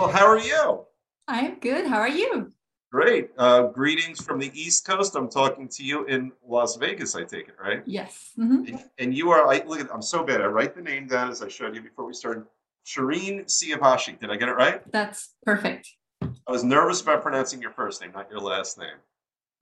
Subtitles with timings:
[0.00, 0.86] Well, how are you?
[1.28, 1.86] I'm good.
[1.86, 2.50] How are you?
[2.90, 3.32] Great.
[3.36, 5.14] Uh, greetings from the East Coast.
[5.14, 7.14] I'm talking to you in Las Vegas.
[7.14, 7.82] I take it, right?
[7.84, 8.30] Yes.
[8.38, 8.66] Mhm.
[8.66, 9.46] And, and you are.
[9.46, 9.92] I look at.
[9.92, 10.40] I'm so bad.
[10.40, 12.44] I write the name down as I showed you before we started.
[12.86, 14.18] Shireen Siavashi.
[14.18, 14.80] Did I get it right?
[14.90, 15.86] That's perfect.
[16.22, 18.96] I was nervous about pronouncing your first name, not your last name.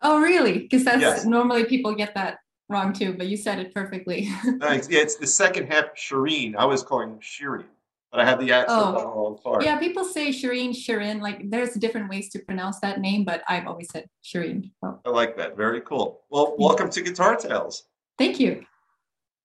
[0.02, 0.56] Oh, really?
[0.60, 1.24] Because that's Yes.
[1.24, 4.26] normally people get that wrong too, but you said it perfectly.
[4.60, 4.88] Thanks.
[4.88, 5.96] Yeah, it's the second half.
[5.96, 6.54] Shireen.
[6.54, 7.64] I was calling Shireen,
[8.10, 8.84] but I had the accent Oh.
[8.84, 9.64] on the wrong part.
[9.64, 11.20] yeah, people say Shireen, Shirin.
[11.20, 14.70] Like there's different ways to pronounce that name, but I've always said Shireen.
[14.82, 15.56] So I like that.
[15.56, 16.22] Very cool.
[16.30, 17.84] Well, welcome to Guitar Tales.
[18.18, 18.64] thank you.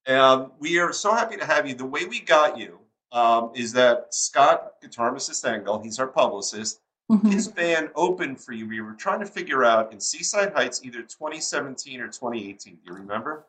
[0.07, 1.75] Um, we are so happy to have you.
[1.75, 2.79] The way we got you
[3.11, 6.79] um, is that Scott, guitarist Engel, he's our publicist.
[7.11, 7.31] Mhm.
[7.31, 8.67] His band opened for you.
[8.67, 12.75] We were trying to figure out in Seaside Heights either 2017 or 2018.
[12.75, 13.45] Do you remember?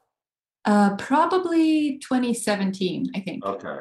[0.67, 3.45] Uh, probably 2017, I think.
[3.45, 3.81] Okay.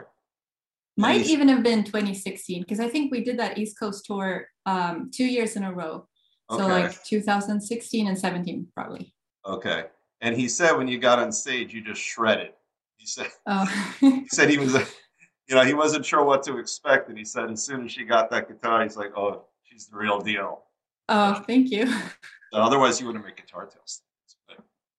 [0.95, 5.09] Might even have been 2016 because I think we did that East Coast tour um,
[5.11, 6.07] two years in a row.
[6.51, 6.83] So Okay.
[6.83, 9.13] like 2016 and 17 probably.
[9.45, 9.85] Okay.
[10.21, 12.51] And he said when you got on stage, you just shredded.
[12.97, 13.65] He said Oh,
[13.99, 14.73] he said he was,
[15.47, 18.03] you know, he wasn't sure what to expect, and he said as soon as she
[18.05, 20.63] got that guitar, he's like, oh, she's the real deal.
[21.09, 21.87] oh, thank you.
[22.53, 24.01] So otherwise, you wouldn't make guitar tales.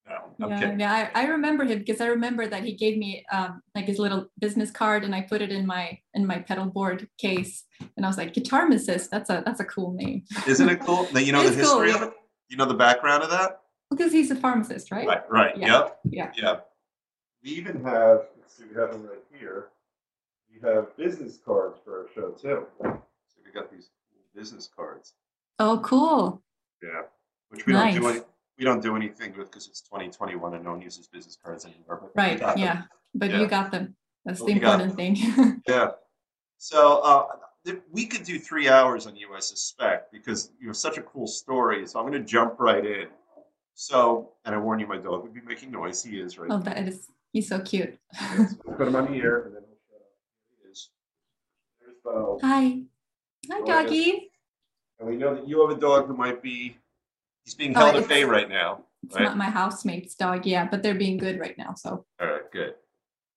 [0.06, 0.80] But no, I'm Yeah, kidding.
[0.80, 3.98] yeah, I, I remember him because I remember that he gave me um, like his
[3.98, 7.64] little business card, and I put it in my in my pedal board case,
[7.96, 10.24] and I was like, "Guitar Assist." That's a that's a cool name.
[10.46, 11.08] Isn't it cool?
[11.12, 12.14] Now, you know the It's cool, history of it?
[12.48, 13.60] You know the background of that?
[13.90, 15.06] Because he's a pharmacist, right?
[15.06, 15.56] Right, right.
[15.56, 15.66] Yeah.
[15.66, 15.98] Yep.
[16.04, 16.32] Yeah.
[16.36, 16.56] Yeah.
[17.42, 19.68] We even have, let's see, we have them right here.
[20.50, 22.66] We have business cards for our show too.
[22.82, 23.02] So
[23.44, 23.90] we got these
[24.34, 25.12] business cards.
[25.58, 26.42] Oh, cool.
[26.82, 27.02] Yeah.
[27.50, 28.20] Which we don't do any,
[28.58, 32.00] we don't do anything with because it's 2021 and no one uses business cards anymore.
[32.14, 32.38] But Right.
[32.40, 32.64] got them.
[32.64, 32.82] Yeah.
[33.14, 33.40] But Yeah.
[33.40, 33.96] you got them.
[34.24, 35.16] That's Well, the important thing.
[35.68, 35.90] Yeah.
[36.58, 37.26] So uh,
[37.66, 41.02] th- we could do three hours on you, I suspect, because you have such a
[41.02, 41.86] cool story.
[41.86, 43.08] So I'm going to jump right in.
[43.74, 46.02] So, and I warn you, my dog would be making noise.
[46.02, 47.08] He is right oh, that is.
[47.32, 47.98] He's so cute.
[48.12, 50.06] Yes, we'll put him on the ear and then we'll shut up.
[50.48, 50.90] Here he is.
[51.80, 52.38] There's Bo.
[52.40, 52.82] Hi.
[53.50, 53.64] Hi, yeah.
[53.82, 54.30] doggy.
[55.00, 56.76] And we know that you have a dog who might be,
[57.44, 58.84] he's being Oh, held at bay right now.
[59.04, 59.24] It's Right.
[59.24, 61.74] not my housemate's dog, yeah, but they're being good right now.
[61.74, 62.74] So All right, good.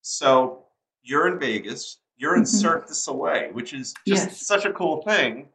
[0.00, 0.64] So
[1.02, 1.98] you're in Vegas.
[2.16, 2.46] You're in Mhm.
[2.60, 4.46] Cirque du Soleil, which is just Yes.
[4.46, 5.50] such a cool thing.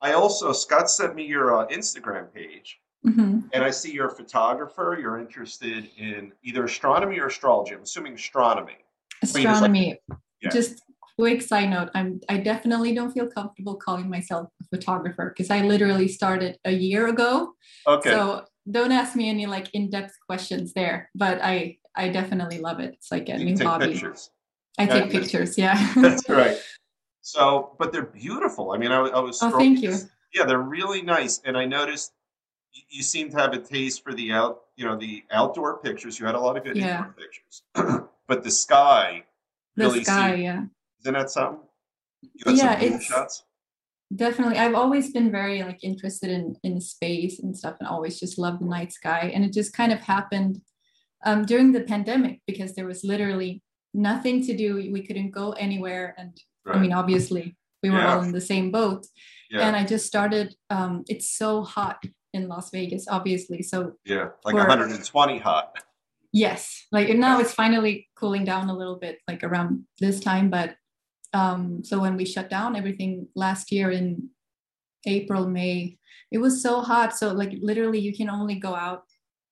[0.00, 3.50] I also, Scott sent me your uh, Instagram page, Mhm.
[3.52, 4.96] and I see you're a photographer.
[5.00, 7.74] You're interested in either astronomy or astrology.
[7.74, 8.76] I'm assuming astronomy.
[9.20, 9.98] just like- astronomy.
[10.40, 10.50] Yeah.
[10.50, 10.82] Just
[11.18, 15.62] quick side note, I'm I definitely don't feel comfortable calling myself a photographer because I
[15.62, 17.54] literally started a year ago.
[17.86, 18.10] Okay.
[18.10, 21.10] So don't ask me any like in-depth questions there.
[21.14, 22.94] But I I definitely love it.
[22.94, 23.88] It's like a you new take hobby.
[23.92, 24.30] pictures.
[24.78, 25.92] I Yeah, take pictures, yeah.
[25.96, 26.56] That's right.
[27.22, 28.70] So, but they're beautiful.
[28.70, 29.42] I mean, I, I was.
[29.42, 29.90] Oh, thank you.
[29.90, 32.12] this- Yeah, they're really nice, and I noticed
[32.72, 36.20] you, you seem to have a taste for the out, you know, the outdoor pictures.
[36.20, 36.98] You had a lot of good Yeah.
[36.98, 37.62] indoor pictures,
[38.28, 39.24] but the sky
[39.76, 40.62] the really sky, seemed- yeah.
[41.26, 41.60] Something?
[42.22, 43.44] You got Yeah, some shots.
[44.14, 44.58] Definitely.
[44.58, 48.60] I've always been very like interested in in space and stuff and always just loved
[48.62, 49.30] the night sky.
[49.34, 50.60] And it just kind of happened
[51.24, 54.76] um, during the pandemic because there was literally nothing to do.
[54.92, 56.14] We couldn't go anywhere.
[56.18, 56.76] And Right.
[56.76, 58.14] I mean, obviously we were Yeah.
[58.16, 59.06] all in the same boat.
[59.50, 61.98] yeah, And I just started, um, it's so hot
[62.34, 63.62] in Las Vegas, obviously.
[63.62, 65.66] So yeah, like for- 120 hot.
[66.32, 70.50] yes, like now it's finally cooling down a little bit, like around this time.
[70.50, 70.76] But
[71.32, 74.30] um, so when we shut down everything last year in
[75.06, 75.98] April, May,
[76.30, 77.16] it was so hot.
[77.16, 79.04] So like literally, you can only go out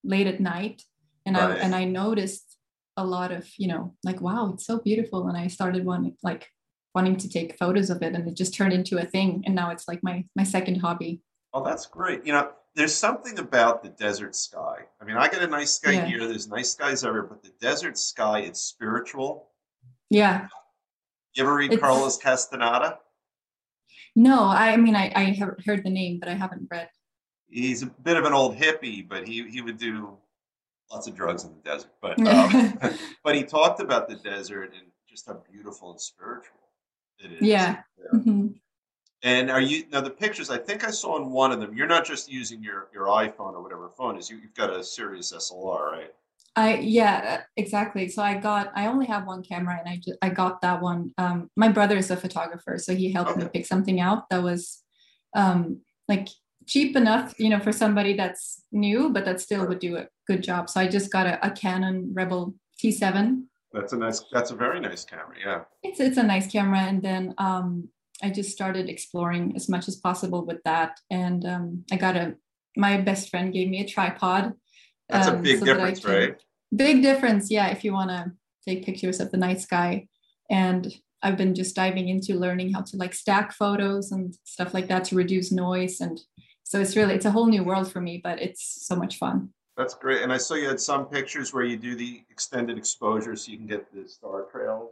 [0.05, 0.83] late at night,
[1.25, 2.57] and I and I noticed
[2.97, 6.49] a lot of you know like wow, it's so beautiful, and I started wanting like
[6.95, 9.71] wanting to take photos of it, and it just turned into a thing, and now
[9.71, 11.23] it's like my my second hobby.
[11.53, 12.27] Oh, that's great.
[12.27, 14.81] You know, there's something about the desert sky.
[15.01, 16.07] I mean, I get a nice sky Yeah.
[16.07, 16.27] here.
[16.27, 19.49] There's nice skies everywhere, but the desert sky is spiritual.
[20.11, 20.49] Yeah.
[21.37, 22.99] You ever read It's- Carlos Castaneda?
[24.19, 26.89] No, I, I mean I, I have heard the name, but I haven't read.
[27.49, 30.17] he's a bit of an old hippie, but he he would do
[30.91, 31.91] lots of drugs in the desert.
[32.01, 32.79] But um,
[33.23, 36.57] but he talked about the desert and just how beautiful and spiritual
[37.19, 37.43] it is.
[37.43, 37.83] Yeah.
[38.15, 38.55] Mhm.
[39.23, 40.49] And are you now the pictures?
[40.51, 41.75] I think I saw in one of them.
[41.77, 44.31] You're not just using your your iPhone or whatever phone is.
[44.31, 46.15] You, you've got a serious SLR, right?
[46.57, 48.09] I yeah, exactly.
[48.09, 51.13] So I got I only have one camera and I just I got that one.
[51.19, 54.83] Um my brother is a photographer, so he helped me pick something out that was
[55.35, 56.29] um like
[56.67, 60.43] cheap enough, you know, for somebody that's new, but that still would do a good
[60.43, 60.71] job.
[60.71, 63.45] So I just got a, a Canon Rebel T7.
[63.73, 64.25] That's a nice.
[64.33, 65.37] That's a very nice camera.
[65.39, 65.61] Yeah.
[65.83, 67.89] It's it's a nice camera, and then um
[68.23, 72.37] I just started exploring as much as possible with that, and um, I got a.
[72.79, 74.53] My best friend gave me a tripod.
[75.09, 76.43] That's a um, big so difference, can- right?
[76.75, 77.69] Big difference, yeah.
[77.69, 78.33] If you want to
[78.67, 80.09] take pictures of the night sky,
[80.51, 80.93] and
[81.23, 85.05] I've been just diving into learning how to like stack photos and stuff like that
[85.05, 86.19] to reduce noise, and
[86.65, 89.51] so it's really it's a whole new world for me, but it's so much fun.
[89.77, 90.23] That's great.
[90.23, 93.59] And I saw you had some pictures where you do the extended exposure so you
[93.59, 94.91] can get the star trails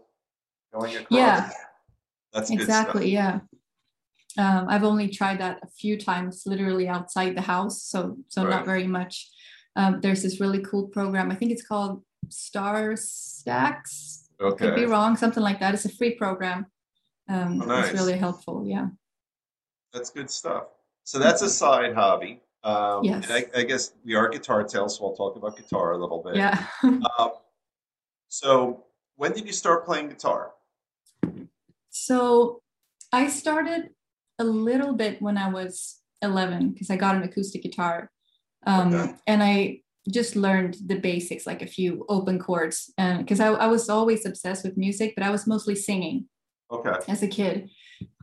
[0.73, 1.19] going across.
[1.19, 1.51] Yeah.
[2.33, 3.41] That's good exactly yeah
[4.37, 8.51] um, i've only tried that a few times literally outside the house so so Right.
[8.51, 9.31] not very much
[9.77, 14.67] um, there's this really cool program i think it's called StarStaX Okay.
[14.67, 16.67] could be wrong something like that it's a free program
[17.29, 17.91] um, Oh, nice.
[17.91, 18.89] it's really helpful yeah
[19.93, 20.65] That's good stuff.
[21.05, 22.41] So that's a side hobby.
[22.65, 23.31] Um, Yes.
[23.31, 26.21] And I, I guess we are guitar tales, so I'll talk about guitar a little
[26.23, 26.35] bit.
[26.37, 27.31] yeah Um,
[28.29, 28.85] so
[29.17, 30.51] when did you start playing guitar?
[31.91, 32.61] so
[33.13, 33.91] i started
[34.41, 38.11] a little bit when i was 11 because i got an acoustic guitar
[38.67, 39.15] um, Okay.
[39.27, 39.81] and i
[40.11, 44.27] just learned the basics like a few open chords and because I, I was always
[44.27, 46.27] obsessed with music but i was mostly singing
[46.71, 46.97] Okay.
[47.09, 47.71] as a kid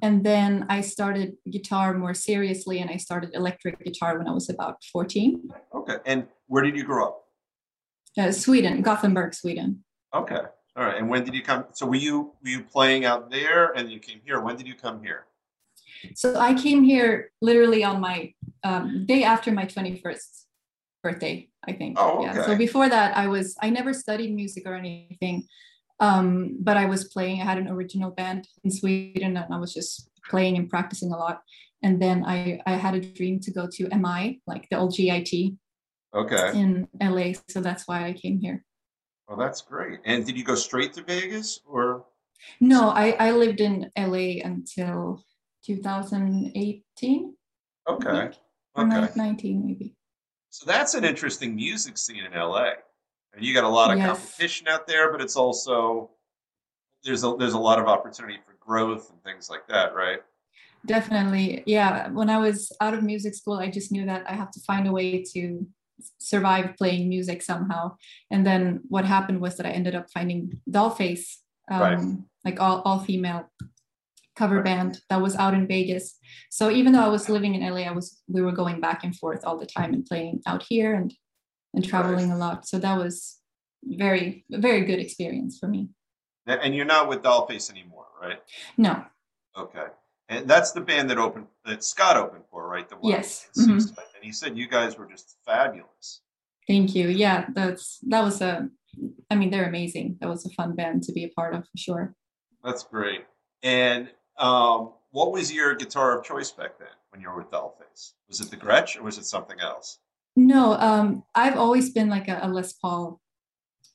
[0.02, 4.50] and then i started guitar more seriously and i started electric guitar when i was
[4.50, 5.98] about 14 Okay.
[6.06, 7.18] And where did you grow up?
[8.20, 9.84] uh, sweden gothenburg sweden
[10.14, 10.42] Okay.
[10.78, 10.98] All right.
[10.98, 11.66] And when did you come?
[11.74, 14.40] So were you were you playing out there and you came here?
[14.42, 15.26] When did you come here?
[16.16, 18.34] So i came here literally on my
[18.64, 20.46] um, day after my 21st
[21.04, 22.44] birthday i think Oh, yeah okay.
[22.46, 25.48] so before that i was i never studied music or anything
[26.00, 29.74] um, but i was playing i had an original band in sweden and i was
[29.74, 31.42] just playing and practicing a lot
[31.84, 35.32] and then i i had a dream to go to mi like the old git
[36.14, 36.52] Okay.
[36.60, 38.64] in la so that's why i came here
[39.28, 40.00] Well, that's great.
[40.04, 42.06] And did you go straight to Vegas or?
[42.60, 45.24] no i i lived in la until
[45.64, 47.36] 2018
[47.90, 48.30] Okay.
[48.76, 49.08] or Okay.
[49.16, 49.96] 19 maybe
[50.50, 52.72] So that's an interesting music scene in LA.
[53.34, 54.08] And you got a lot of Yes.
[54.08, 56.12] competition out there, but it's also
[57.04, 60.20] there's a there's a lot of opportunity for growth and things like that, right?
[60.86, 61.64] Definitely.
[61.66, 62.10] Yeah.
[62.10, 64.88] When I was out of music school, I just knew that I have to find
[64.88, 65.66] a way to
[66.18, 67.96] survive playing music somehow.
[68.32, 71.38] And then what happened was that I ended up finding Dollface,
[71.70, 72.00] um, Right.
[72.44, 73.48] like all, all female
[74.36, 76.18] cover band that was out in Vegas.
[76.50, 79.16] So even though I was living in LA, I was we were going back and
[79.16, 81.14] forth all the time and playing out here and
[81.74, 82.68] and traveling a lot.
[82.68, 83.40] So that was
[83.84, 85.90] very very good experience for me.
[86.48, 88.40] And you're not with Dollface anymore, right?
[88.78, 89.06] No.
[89.58, 89.86] Okay.
[90.30, 92.88] And that's the band that opened that Scott opened for, right?
[92.88, 93.48] The one Yes.
[93.58, 93.90] Mhm.
[94.16, 96.22] And he said you guys were just fabulous.
[96.68, 97.10] Thank you.
[97.10, 98.70] Yeah, that's that was a.
[99.30, 100.18] I mean, they're amazing.
[100.20, 102.16] That was a fun band to be a part of for sure.
[102.64, 103.26] That's great.
[103.64, 104.10] And
[104.42, 108.14] um, what was your guitar of choice back then when you were with Dollface?
[108.28, 110.00] Was it the Gretsch or was it something else?
[110.36, 113.20] No, um, I've always been like a, a Les Paul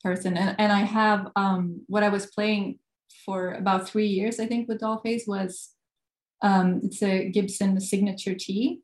[0.02, 2.78] person, and and I have um, what I was playing
[3.24, 5.70] for about three years, I think, with Dollface was
[6.42, 8.80] um, it's a Gibson Signature T.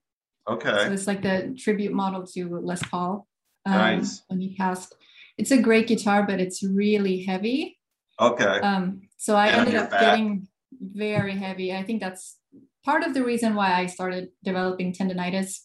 [0.48, 0.70] Okay.
[0.70, 3.28] So it's like the tribute model to Les Paul
[3.66, 4.22] um, Nice.
[4.28, 4.94] when he passed.
[5.38, 7.78] It's a great guitar, but it's really heavy.
[8.20, 8.60] Okay.
[8.60, 10.00] Um, so I ended up back.
[10.00, 10.48] getting
[10.80, 11.74] very heavy.
[11.74, 12.38] I think that's
[12.84, 15.60] part of the reason why I started developing tendonitis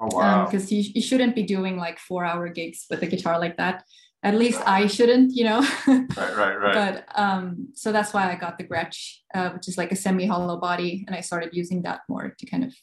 [0.00, 0.44] Oh wow.
[0.44, 3.84] because you, you shouldn't be doing like four hour gigs with a guitar like that.
[4.22, 5.60] At least I shouldn't, you know.
[5.86, 6.74] right, right, right.
[6.74, 10.26] but um, so that's why I got the Gretsch, uh, which is like a semi
[10.26, 12.74] hollow body, and I started using that more to kind of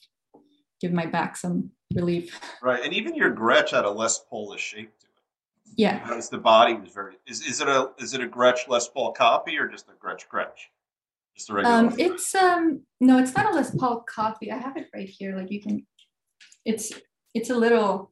[0.82, 2.40] give my back some relief.
[2.62, 2.84] right.
[2.84, 5.74] And even your Gretsch had a Les Paul shape to it.
[5.78, 6.00] Yeah.
[6.00, 9.12] Because the body was very is, is it a is it a Gretsch Les Paul
[9.12, 10.68] copy or just a Gretsch Gretsch?
[11.38, 14.52] Just a regular Um, it's um no, it's not a Les Paul copy.
[14.52, 15.36] I have it right here.
[15.36, 15.86] Like you can,
[16.64, 16.94] it's
[17.34, 18.12] it's a little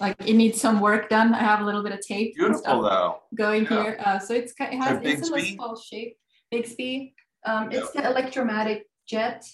[0.00, 1.34] like it needs some work done.
[1.34, 3.22] I have a little bit of tape and beautiful though.
[3.34, 3.82] going Yeah.
[3.82, 4.00] here.
[4.04, 6.16] Uh, so it's it has Big it's a Les Paul shape,
[6.52, 7.12] Bigsby.
[7.44, 9.44] Um, it's the electromatic jet.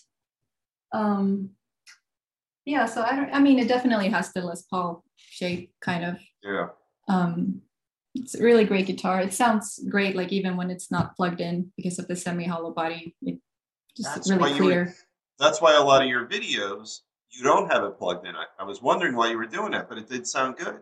[0.92, 1.50] Um,
[2.64, 2.86] yeah.
[2.86, 3.32] So I don't.
[3.32, 6.18] I mean, it definitely has the Les Paul shape, kind of.
[6.42, 6.68] Yeah.
[7.08, 7.62] Um,
[8.14, 9.20] it's a really great guitar.
[9.20, 13.16] It sounds great, like even when it's not plugged in because of the semi-hollow body.
[13.22, 13.38] It
[13.96, 14.94] just That's why really you were- clear.
[15.38, 17.00] That's why a lot of your videos
[17.30, 18.36] you don't have it plugged in.
[18.36, 20.80] I, I was wondering why you were doing that, but it did sound good.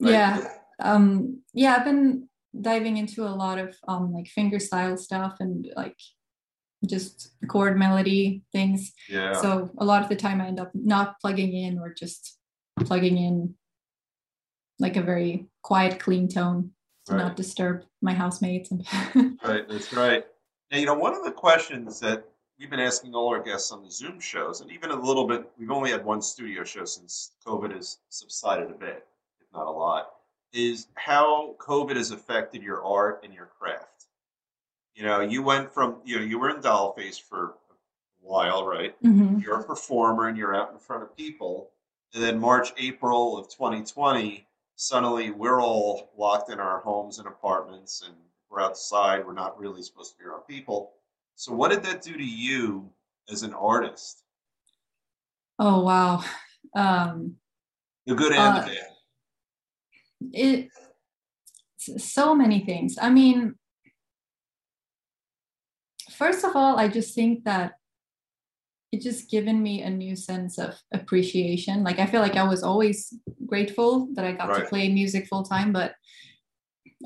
[0.00, 0.10] Right?
[0.10, 0.48] Yeah.
[0.80, 2.28] Um, yeah, I've been
[2.60, 5.96] diving into a lot of um, like finger style stuff and like
[6.84, 8.92] just chord melody things.
[9.08, 9.34] Yeah.
[9.40, 12.36] So a lot of the time I end up not plugging in or just
[12.80, 13.54] plugging in
[14.80, 16.70] like a very quiet, clean tone
[17.06, 17.22] to Right.
[17.22, 18.70] not disturb my housemates.
[18.70, 18.86] And
[19.42, 20.24] Right, that's right.
[20.70, 22.24] Now, you know, one of the questions that
[22.58, 25.50] we've been asking all our guests on the Zoom shows, and even a little bit.
[25.58, 29.06] We've only had one studio show since COVID has subsided a bit,
[29.40, 30.10] if not a lot.
[30.52, 34.06] Is how COVID has affected your art and your craft.
[34.94, 37.52] You know, you went from you know you were in Dollface for a
[38.20, 38.94] while, right?
[39.02, 41.70] hmm You're a performer and you're out in front of people,
[42.14, 44.46] and then March, April of 2020,
[44.82, 48.16] suddenly we're all locked in our homes and apartments, and
[48.50, 49.24] we're outside.
[49.24, 50.94] We're not really supposed to be around people.
[51.36, 52.90] So, what did that do to you
[53.30, 54.24] as an artist?
[55.58, 56.24] Oh wow.
[56.74, 57.36] Um,
[58.06, 58.86] The good and uh, the bad.
[60.32, 60.68] it
[61.78, 62.96] so many things.
[63.00, 63.54] I mean,
[66.10, 67.74] first of all, I just think that
[68.92, 71.82] it just given me a new sense of appreciation.
[71.82, 73.12] Like I feel like I was always
[73.46, 75.94] grateful that I got to play music full time, but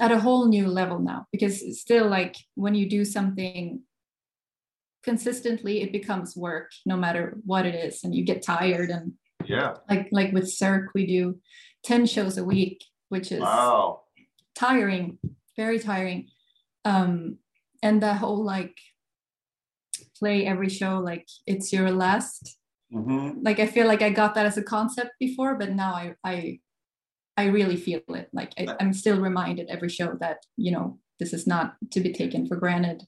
[0.00, 3.80] at a whole new level now because it's still like when you do something
[5.02, 9.12] consistently it becomes work no matter what it is and you get tired and
[9.46, 9.74] Yeah.
[9.88, 11.38] like like with cirque we do
[11.84, 14.02] 10 shows a week which is Wow.
[14.54, 15.18] tiring
[15.56, 16.28] very tiring
[16.84, 17.38] um
[17.82, 18.76] and that whole like
[20.18, 22.58] play every show like it's your last.
[22.92, 26.14] Hmm like i feel like i got that as a concept before but now i
[26.24, 26.60] i
[27.36, 28.28] i really feel it.
[28.32, 32.12] Like I, i'm still reminded every show that you know this is not to be
[32.12, 33.02] taken for granted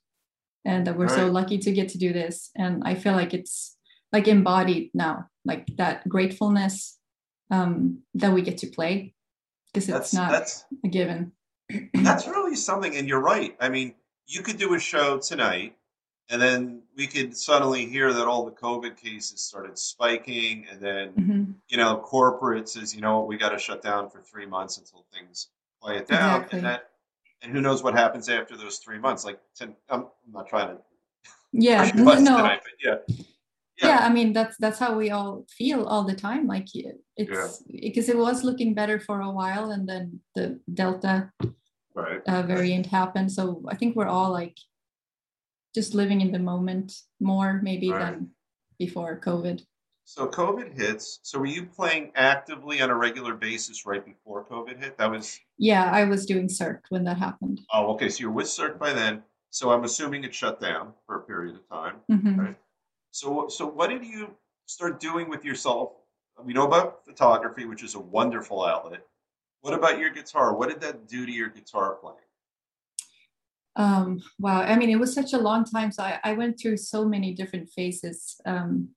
[0.65, 2.51] and that we're so lucky to get to do this.
[2.57, 3.77] And i feel like it's
[4.13, 6.99] like embodied now like that gratefulness
[7.51, 9.15] um that we get to play.
[9.73, 11.33] Because it's not that's a given.
[11.95, 13.55] That's really something, and you're right.
[13.61, 13.95] I mean,
[14.27, 15.77] you could do a show tonight,
[16.31, 21.13] and then we could suddenly hear that all the COVID cases started spiking, and then
[21.13, 21.55] Mhm.
[21.69, 24.79] you know, corporate says, you know what, we got to shut down for three months
[24.79, 25.49] until things
[25.81, 26.59] quiet down, Exactly.
[26.59, 26.91] and that,
[27.43, 29.25] and who knows what happens after those three months?
[29.25, 30.83] Like, to, I'm, I'm not trying to
[31.53, 33.17] yeah push n- buttons no tonight, but yeah,
[33.83, 33.99] yeah.
[34.03, 38.19] i mean that's that's how we all feel all the time like it's because it
[38.19, 41.33] was looking better for a while and then the delta
[41.95, 42.21] right.
[42.27, 44.59] uh, variant happened so i think we're all like
[45.75, 48.01] just living in the moment more maybe Right.
[48.01, 48.31] than
[48.79, 49.63] before covid
[50.05, 51.21] So COVID hits.
[51.23, 54.97] So were you playing actively on a regular basis right before COVID hit?
[54.99, 58.09] That was yeah i was doing cirque when that happened oh, okay.
[58.09, 59.23] So you were with Cirque by then.
[59.51, 61.97] So I'm assuming it shut down for a period of time.
[62.11, 62.37] Mhm.
[62.39, 62.57] Right.
[63.11, 64.23] So, so what did you
[64.67, 65.87] start doing with yourself?
[66.49, 69.03] We know about photography, which is a wonderful outlet.
[69.63, 70.55] What about your guitar?
[70.57, 72.28] What did that do to your guitar playing?
[73.79, 74.61] Um wow.
[74.63, 77.33] I mean it was such a long time so i, I went through so many
[77.33, 78.91] different phases um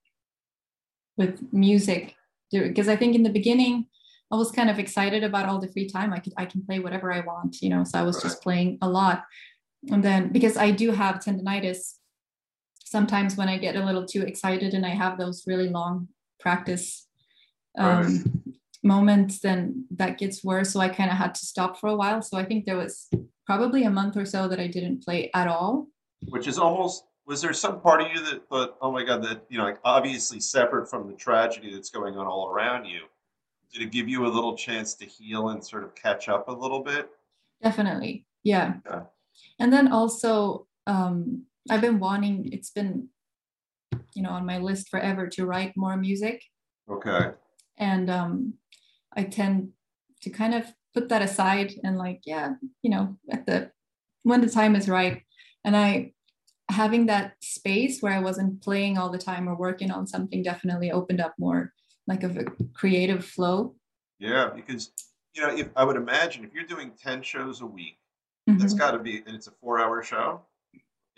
[1.17, 2.15] with music
[2.51, 3.85] because i think in the beginning
[4.31, 6.11] i was kind of excited about all the free time.
[6.11, 8.77] I could i can play whatever i want you know so i was just playing
[8.81, 9.23] a lot.
[9.89, 11.95] And then because i do have tendonitis
[12.83, 16.07] sometimes when i get a little too excited and i have those really long
[16.39, 17.07] practice
[17.77, 18.50] um,
[18.83, 22.21] moments then that gets worse so i kind of had to stop for a while
[22.21, 23.09] so i think there was
[23.45, 25.87] probably a month or so that i didn't play at all
[26.29, 29.45] Which is almost was there some part of you that thought, oh my god, that
[29.47, 33.01] you know, like obviously separate from the tragedy that's going on all around you?
[33.71, 36.51] Did it give you a little chance to heal and sort of catch up a
[36.51, 37.09] little bit?
[37.63, 39.03] definitely yeah Yeah.
[39.59, 43.07] and then also um i've been wanting it's been
[44.15, 46.43] you know on my list forever to write more music
[46.89, 47.31] Okay.
[47.81, 48.53] And um
[49.17, 49.69] i tend
[50.21, 53.69] to kind of put that aside and like yeah you know at the
[54.23, 55.23] when the time is right
[55.65, 56.13] and i
[56.69, 60.89] having that space where i wasn't playing all the time or working on something definitely
[60.91, 61.73] opened up more
[62.07, 63.75] like of a creative flow
[64.19, 64.91] Yeah, because
[65.33, 67.97] you know, if I would imagine if you're doing ten shows a week,
[68.47, 68.77] that's Mhm.
[68.83, 70.41] got to be, and it's a four-hour show,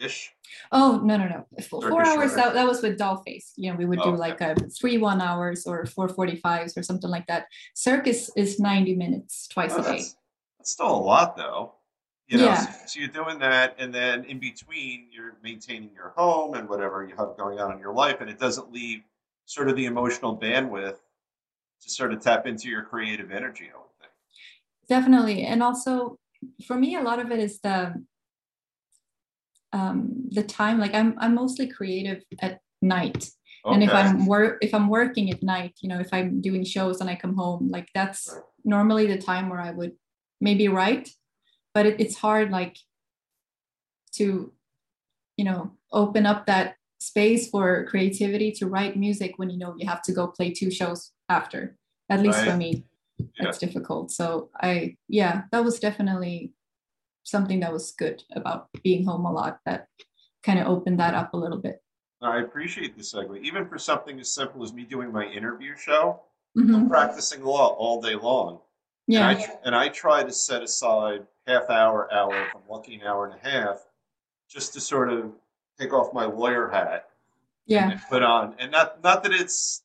[0.03, 0.31] ish.
[0.72, 1.63] Oh no no no!
[1.63, 2.36] Four, four hours.
[2.36, 3.51] That, that was with Dollface.
[3.55, 4.17] You know, we would do Oh, okay.
[4.17, 7.48] like a three one hours or four forty fives or something like that.
[7.74, 9.89] Circus is ninety minutes twice Oh, a day.
[9.89, 10.15] that's,
[10.60, 11.74] that's still a lot, though.
[12.27, 12.55] You know, Yeah.
[12.62, 17.03] so, so you're doing that, and then in between, you're maintaining your home and whatever
[17.05, 19.01] you have going on in your life, and it doesn't leave
[19.45, 20.98] sort of the emotional bandwidth
[21.81, 23.69] to sort of tap into your creative energy.
[23.74, 24.12] I would think.
[24.88, 26.17] Definitely, and also
[26.65, 27.93] for me, a lot of it is the
[29.74, 30.80] um, the time.
[30.80, 33.30] Like I'm I'm mostly creative at night,
[33.65, 33.74] okay.
[33.74, 37.01] and if I'm work if I'm working at night, you know, if I'm doing shows
[37.01, 38.44] and I come home, like that's Right.
[38.63, 39.94] normally the time where I would
[40.39, 41.10] maybe write,
[41.74, 42.77] but it, it's hard like
[44.13, 44.53] to
[45.38, 49.88] you know open up that space for creativity to write music when you know you
[49.88, 51.75] have to go play two shows after
[52.10, 52.84] at least for me
[53.18, 53.50] Yeah.
[53.50, 56.53] it's difficult so i yeah that was definitely
[57.24, 59.88] something that was good about being home a lot that
[60.44, 61.84] kind of opened that up a little bit
[62.24, 63.42] I appreciate the segue.
[63.44, 66.22] Even for something as simple as me doing my interview show,
[66.58, 66.75] Mhm.
[66.75, 68.62] I'm practicing law all day long.
[69.08, 69.30] Yeah.
[69.30, 73.01] And I, and I try to set aside half hour, hour, if I'm lucky, an
[73.06, 73.86] hour and a half,
[74.50, 75.34] just to sort of
[75.77, 77.10] take off my lawyer hat
[77.65, 77.92] yeah.
[77.92, 78.56] and put on.
[78.60, 79.84] And not not that it's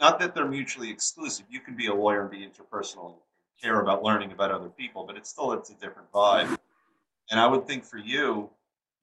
[0.00, 1.46] not that they're mutually exclusive.
[1.48, 3.14] You can be a lawyer and be interpersonal
[3.62, 6.58] care about learning about other people, but it's still it's a different vibe.
[7.30, 8.50] And I would think for you,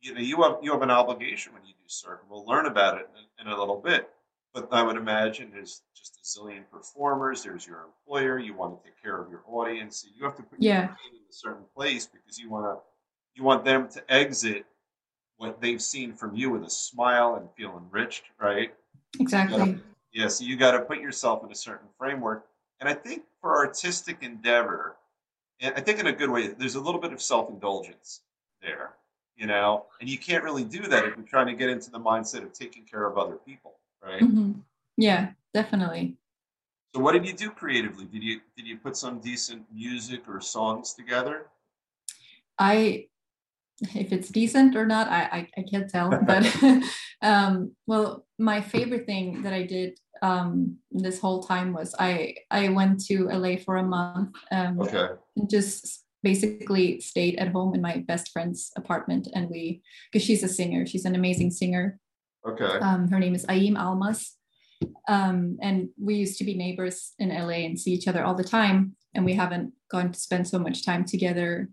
[0.02, 2.24] you know, you have you have an obligation when you do Cirque.
[2.30, 4.10] We'll learn about it in, in a little bit.
[4.54, 7.44] But I would imagine there's just a zillion performers.
[7.44, 8.40] There's your employer.
[8.40, 10.06] You want to take care of your audience.
[10.16, 10.86] You have to put your Yeah.
[10.88, 12.82] brain in a certain place because you want to
[13.36, 14.66] you want them to exit
[15.38, 18.74] what they've seen from you with a smile and feel enriched, right?
[19.20, 19.80] Exactly.
[20.12, 22.49] Yeah, so you got to put yourself in a certain framework.
[22.80, 24.96] And I think for artistic endeavor,
[25.60, 28.22] and I think in a good way, there's a little bit of self indulgence
[28.62, 28.92] there,
[29.36, 32.00] you know, and you can't really do that if you're trying to get into the
[32.00, 34.22] mindset of taking care of other people, right?
[34.22, 34.54] hmm
[34.98, 36.18] Yeah, definitely.
[36.96, 38.06] So, what did you do creatively?
[38.06, 41.48] Did you did you put some decent music or songs together?
[42.58, 43.08] I,
[43.96, 46.10] if it's decent or not, I I, I can't tell.
[46.10, 46.44] But
[47.22, 52.70] um, well, my favorite thing that I did um, this whole time was I I
[52.70, 54.36] went to LA for a month.
[54.52, 55.08] Um, Okay.
[55.36, 60.44] and just basically stayed at home in my best friend's apartment, and we because she's
[60.44, 62.00] a singer, she's an amazing singer.
[62.48, 62.66] Okay.
[62.80, 64.36] Um, her name is Aim Almas.
[65.10, 68.46] Um, and we used to be neighbors in LA and see each other all the
[68.46, 68.96] time.
[69.14, 71.70] And we haven't gone to spend so much time together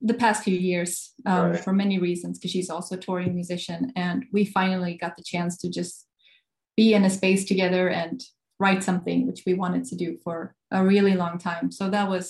[0.00, 1.60] the past few years um, Right.
[1.60, 3.92] for many reasons, because she's also a touring musician.
[3.94, 6.07] And we finally got the chance to just
[6.78, 8.22] be in a space together and
[8.60, 11.72] write something, which we wanted to do for a really long time.
[11.72, 12.26] So that was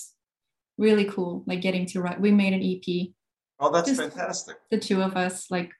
[0.78, 2.18] really cool, like getting to write.
[2.26, 2.88] We made an EP
[3.60, 4.56] Oh, that's Just- fantastic.
[4.70, 5.70] the two of us like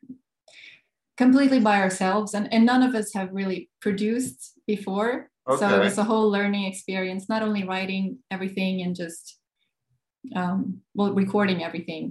[1.17, 5.61] completely by ourselves and, and none of us have really produced before Okay.
[5.61, 9.39] so it was a whole learning experience not only writing everything and just
[10.37, 12.03] um, well recording everything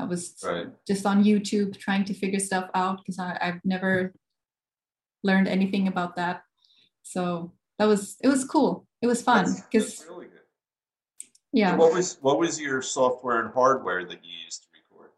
[0.00, 0.68] i was Right.
[0.90, 4.14] just on youtube trying to figure stuff out because i've never
[5.22, 6.42] learned anything about that
[7.02, 10.26] so that was it was cool it was fun because really
[11.52, 15.10] yeah So what was what was your software and hardware that you used to record?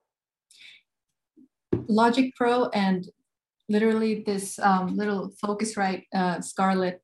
[1.88, 3.08] Logic Pro and
[3.68, 7.02] literally this um, little Focusrite uh, Scarlett,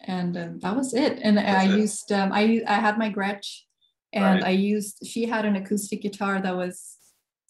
[0.00, 1.18] and um, that was it.
[1.22, 1.78] And I it.
[1.78, 3.60] used um, I I had my Gretsch,
[4.12, 4.44] and Right.
[4.44, 6.96] I used she had an acoustic guitar that was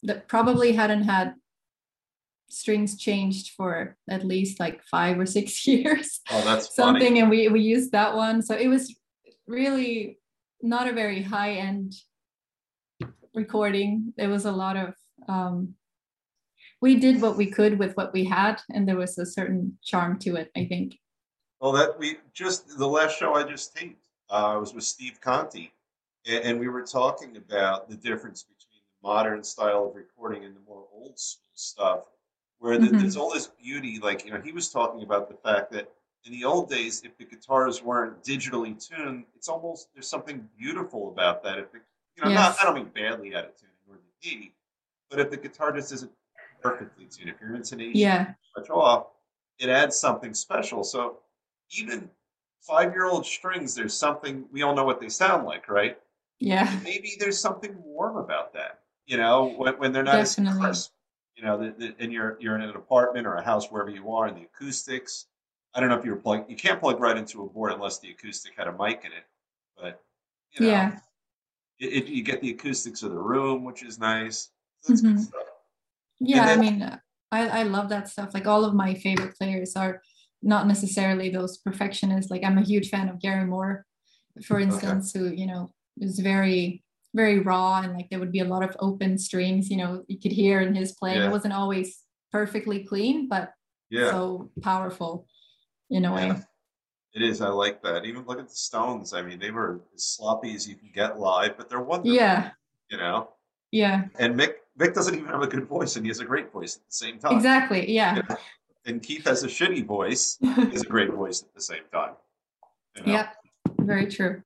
[0.03, 1.35] that probably hadn't had
[2.52, 6.20] strings changed for at least like five or six years.
[6.30, 7.20] Oh, that's something funny.
[7.20, 8.42] and we we used that one.
[8.42, 8.94] So it was
[9.46, 10.18] really
[10.60, 11.94] not a very high end
[13.34, 14.12] recording.
[14.16, 14.94] There was a lot of
[15.28, 15.74] um
[16.80, 20.18] we did what we could with what we had and there was a certain charm
[20.18, 20.98] to it i think.
[21.62, 25.72] Well, that we just the last show I just taped uh, was with Steve Conti,
[26.26, 30.56] and, and we were talking about the difference between the modern style of recording and
[30.56, 32.08] the more old school stuff,
[32.62, 33.01] where the, Mhm.
[33.01, 33.98] there's all this beauty.
[33.98, 35.92] Like you know, he was talking about the fact that
[36.25, 41.09] in the old days, if the guitars weren't digitally tuned, it's almost there's something beautiful
[41.09, 41.59] about that.
[41.59, 41.81] If the,
[42.16, 44.55] you know, not I don't mean badly out of tune, nor did he,
[45.11, 46.12] but if the guitar just isn't
[46.62, 49.09] perfectly tuned, if your intonation yeah much off,
[49.59, 50.85] it adds something special.
[50.85, 51.18] So
[51.70, 52.09] even
[52.61, 55.98] five year old strings, there's something we all know what they sound like, right?
[56.38, 60.61] yeah Maybe there's something warm about that, you know, when, when they're not as Definitely.
[60.66, 60.92] crisp.
[61.42, 64.12] You know, the, the, and you're you're in an apartment or a house wherever you
[64.12, 65.26] are, and the acoustics.
[65.74, 66.48] I don't know if you're plugged.
[66.48, 69.24] You can't plug right into a board unless the acoustic had a mic in it.
[69.76, 70.00] But
[70.52, 70.98] you know, yeah
[71.81, 74.50] it, it, you get the acoustics of the room, which is nice.
[74.87, 75.18] That's good Mhm.
[75.18, 75.42] stuff.
[76.20, 76.83] yeah i mean
[77.33, 80.00] i i love that stuff like all of my favorite players are
[80.42, 83.85] not necessarily those perfectionists like i'm a huge fan of gary moore
[84.44, 86.83] for instance who you know is very
[87.14, 90.18] very raw and like there would be a lot of open strings you know you
[90.18, 91.29] could hear in his playing Yeah.
[91.29, 93.53] it wasn't always perfectly clean but
[93.90, 94.11] Yeah.
[94.11, 95.27] so powerful
[95.90, 96.33] in a way
[97.14, 97.42] It is.
[97.42, 98.07] I like that.
[98.07, 99.12] Even look at the Stones.
[99.12, 102.14] I mean, they were as sloppy as you can get live, but they're wonderful.
[102.16, 102.53] yeah
[102.90, 103.29] You know.
[103.70, 106.51] yeah And Mick Mick doesn't even have a good voice, and he has a great
[106.51, 107.35] voice at the same time.
[107.37, 108.22] exactly yeah
[108.87, 110.38] And Keith has a shitty voice.
[110.72, 112.14] is a great voice at the same time.
[112.96, 113.12] You know?
[113.12, 113.37] yep
[113.81, 114.40] very true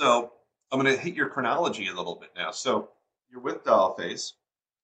[0.00, 0.32] So
[0.70, 2.50] I'm going to hit your chronology a little bit now.
[2.50, 2.90] So
[3.30, 4.32] you're with Dollface.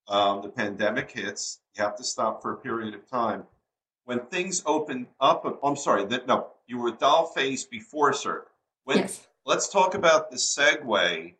[0.08, 1.60] Um, the pandemic hits.
[1.76, 3.44] You have to stop for a period of time.
[4.04, 6.04] When things open up, oh, I'm sorry.
[6.06, 8.50] That no, you were Dollface before Cirque.
[8.84, 11.34] When, yes Let's talk about the segue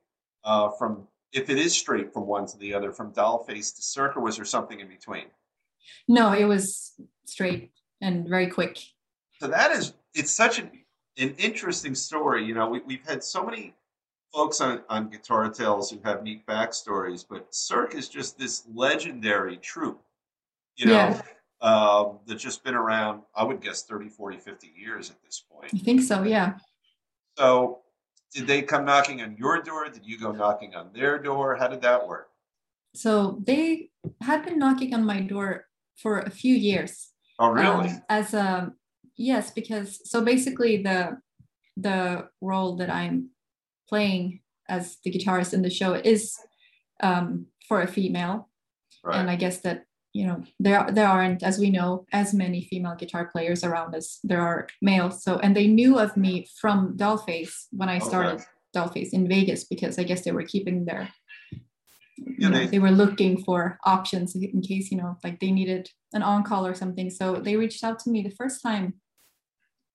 [0.45, 4.17] uh, from if it is straight from one to the other, from Dollface to Cirque,
[4.17, 5.25] or was there something in between?
[6.07, 6.93] No, it was
[7.25, 8.79] straight and very quick.
[9.41, 10.71] So that is, it's such an,
[11.19, 12.45] an interesting story.
[12.45, 13.75] You know, we, we've had so many
[14.35, 19.57] folks on, on Guitar Tales who have neat backstories, but Cirque is just this legendary
[19.59, 20.03] troupe,
[20.77, 21.23] you know, Yeah.
[21.61, 25.71] um, that's just been around, I would guess 30, 40, 50 years at this point.
[25.73, 26.55] I think so, yeah.
[27.39, 27.83] So
[28.33, 29.89] did they come knocking on your door?
[29.89, 31.55] Did you go knocking on their door?
[31.55, 32.29] How did that work?
[32.95, 35.67] So they had been knocking on my door
[35.97, 37.11] for a few years.
[37.39, 37.89] Oh, really?
[37.89, 38.73] um, as a
[39.17, 41.17] yes because so basically the
[41.77, 43.31] the role that i'm
[43.89, 46.37] playing as the guitarist in the show is
[47.03, 48.49] um, for a female
[49.03, 49.19] right.
[49.19, 52.95] and i guess that you know there there aren't as we know as many female
[52.95, 57.67] guitar players around as there are males so and they knew of me from dollface
[57.73, 58.45] when i started Okay.
[58.77, 61.09] dollface in vegas because i guess they were keeping their
[62.17, 65.51] Yeah, you know, they- they were looking for options in case you know like they
[65.51, 68.87] needed an on-call or something so they reached out to me the first time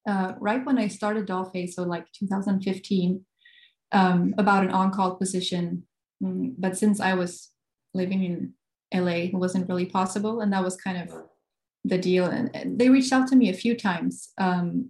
[0.09, 3.25] uh, right when i started dollface so like 2015
[3.91, 5.83] um, about an on-call position
[6.21, 7.49] Mm, but since i was
[7.93, 8.53] living in
[8.93, 11.15] la it wasn't really possible and that was kind of
[11.85, 14.89] the deal and, they reached out to me a few times um,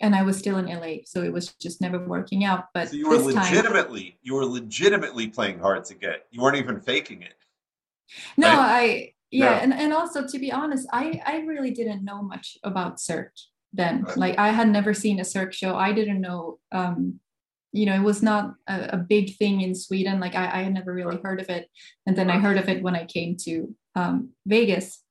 [0.00, 2.96] and i was still in la so it was just never working out but so
[2.96, 6.26] you were this time legitimately, you were legitimately playing hard to get.
[6.32, 7.34] You weren't even faking it.
[8.36, 8.58] No, right?
[8.58, 9.58] I yeah, Yeah.
[9.62, 13.36] and and also to be honest, I I really didn't know much about Cirque
[13.72, 14.02] then.
[14.02, 14.16] Right.
[14.16, 15.76] Like I had never seen a Cirque show.
[15.76, 16.58] I didn't know.
[16.72, 17.20] Um,
[17.72, 20.20] you know, it was not a, a big thing in Sweden.
[20.20, 21.68] Like I, I had never really heard of it,
[22.06, 25.02] and then I heard of it when I came to um, Vegas.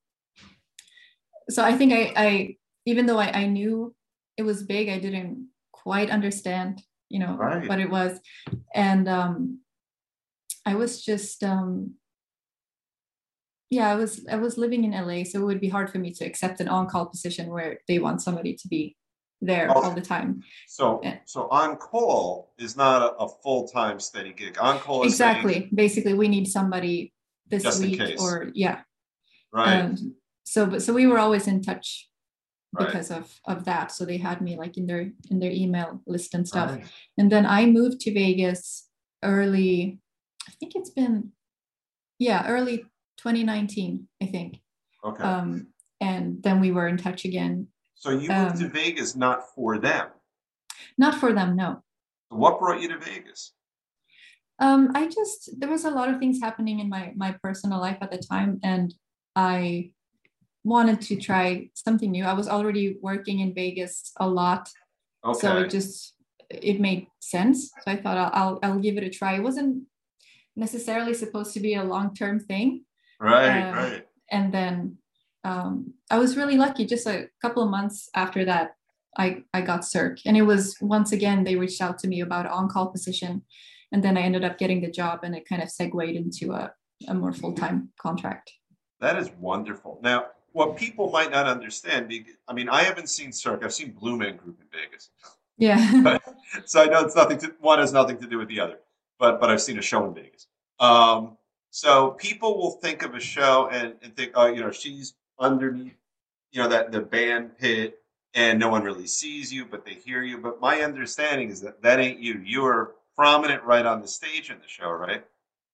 [1.49, 3.95] So I think I, I even though I, I knew
[4.37, 7.67] it was big, I didn't quite understand, you know, Right.
[7.67, 8.19] what it was,
[8.75, 9.59] and um,
[10.65, 11.95] I was just um,
[13.69, 16.11] yeah, I was I was living in LA, so it would be hard for me
[16.13, 18.95] to accept an on-call position where they want somebody to be
[19.41, 20.43] there all the time.
[20.67, 21.17] So, Yeah.
[21.25, 24.57] so on call is not a, a full time steady gig.
[24.59, 25.69] On call saying- Exactly.
[25.73, 27.13] Basically, we need somebody
[27.47, 28.81] this week, or yeah.
[29.53, 29.81] right?
[29.85, 32.07] Um, so, but so we were always in touch
[32.71, 32.85] Right.
[32.85, 33.91] because of of that.
[33.91, 36.69] So they had me like in their in their email list and stuff.
[36.71, 36.85] Right.
[37.17, 38.87] And then I moved to Vegas
[39.23, 39.99] early.
[40.47, 41.31] I think it's been
[42.19, 42.85] yeah early
[43.17, 44.07] 2019.
[44.21, 44.59] I think.
[45.03, 45.23] Okay.
[45.23, 45.67] Um,
[45.99, 47.67] and then we were in touch again.
[47.99, 50.07] So you moved to um, Vegas not for them.
[50.97, 51.83] Not for them, no.
[52.29, 53.51] What brought you to Vegas?
[54.59, 57.97] Um, I just there was a lot of things happening in my my personal life
[58.01, 58.93] at the time, and
[59.35, 59.91] I
[60.63, 62.23] wanted to try something new.
[62.23, 64.69] I was already working in Vegas a lot,
[65.25, 65.39] Okay.
[65.39, 66.15] so it just
[66.49, 67.69] it made sense.
[67.83, 69.35] So I thought I'll I'll, I'll give it a try.
[69.35, 69.83] It wasn't
[70.55, 72.85] necessarily supposed to be a long term thing,
[73.19, 73.61] right.
[73.61, 74.05] um, right.
[74.31, 74.97] and then
[75.43, 76.85] um, I was really lucky.
[76.85, 78.75] Just a couple of months after that,
[79.17, 82.45] I I got Cirque, and it was once again they reached out to me about
[82.45, 83.43] an on call position,
[83.91, 86.73] and then I ended up getting the job, and it kind of segued into a
[87.07, 88.51] a more full time contract.
[88.99, 89.99] That is wonderful.
[90.03, 92.11] Now, what people might not understand,
[92.47, 93.63] I mean, I haven't seen Cirque.
[93.63, 95.09] I've seen Blue Man Group in Vegas,
[95.57, 96.17] Yeah,
[96.65, 98.79] so I know it's nothing to one has nothing to do with the other.
[99.19, 100.47] But but I've seen a show in Vegas.
[100.79, 101.37] Um,
[101.71, 105.95] so people will think of a show and, and think, oh, you know, she's underneath,
[106.51, 107.99] you know, that the band pit,
[108.33, 110.37] and no one really sees you, but they hear you.
[110.37, 112.41] But my understanding is that that ain't you.
[112.43, 115.23] You are prominent right on the stage in the show, right?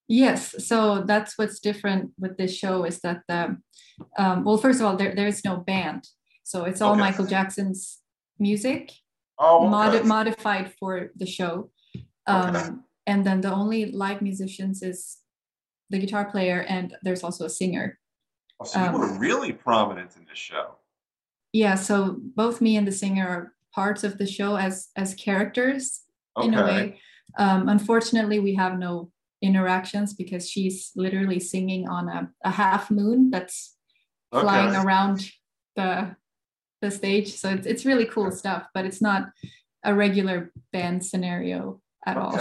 [0.08, 0.64] yes.
[0.68, 3.58] So that's what's different with this show is that the
[4.18, 6.08] um, well, first of all, there there is no band,
[6.44, 7.02] so it's all Okay.
[7.02, 8.00] Michael Jackson's
[8.40, 8.92] music.
[9.38, 10.04] Oh, okay.
[10.08, 11.72] modified for the show.
[12.28, 12.70] Um, Okay.
[13.08, 15.18] And then the only live musicians is
[15.92, 18.00] the guitar player, and there's also a singer.
[18.60, 20.76] Oh, so you um, were really prominent in this show.
[21.52, 26.02] Yeah, so both me and the singer are parts of the show as as characters
[26.38, 26.48] Okay.
[26.48, 27.00] in a way.
[27.38, 33.30] Um, unfortunately, we have no interactions because she's literally singing on a, a half moon
[33.30, 33.76] that's
[34.32, 35.32] flying around
[35.76, 36.16] the
[36.82, 37.36] the stage.
[37.36, 39.30] So it's it's really cool stuff, but it's not
[39.84, 42.38] a regular band scenario at all.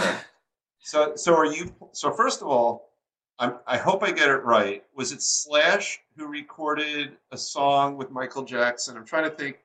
[0.79, 1.73] So, so are you?
[1.93, 2.91] So, first of all,
[3.37, 4.83] I'm, I hope I get it right.
[4.95, 8.95] Was it Slash who recorded a song with Michael Jackson?
[8.95, 9.57] I'm trying to think.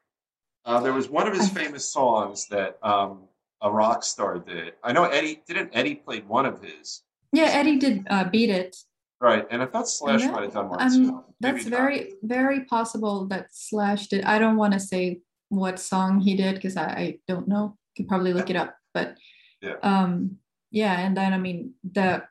[0.65, 3.23] Uh, there was one of his famous songs that um,
[3.63, 4.75] a rock star did.
[4.85, 5.71] I know Eddie didn't.
[5.73, 7.03] Eddie played one of his,
[7.33, 8.77] Yeah, Eddie did uh, beat it.
[9.21, 9.47] right?
[9.51, 11.25] And I thought Slash that- might have done one Um, too.
[11.41, 11.77] that's Maybe not.
[11.79, 14.25] very, very possible that Slash did.
[14.25, 17.79] I don't want to say what song he did because I, I don't know.
[17.97, 18.77] Could probably look it up.
[18.93, 19.17] But
[19.63, 19.77] Yeah.
[19.83, 20.37] um,
[20.71, 22.23] yeah, and then I mean the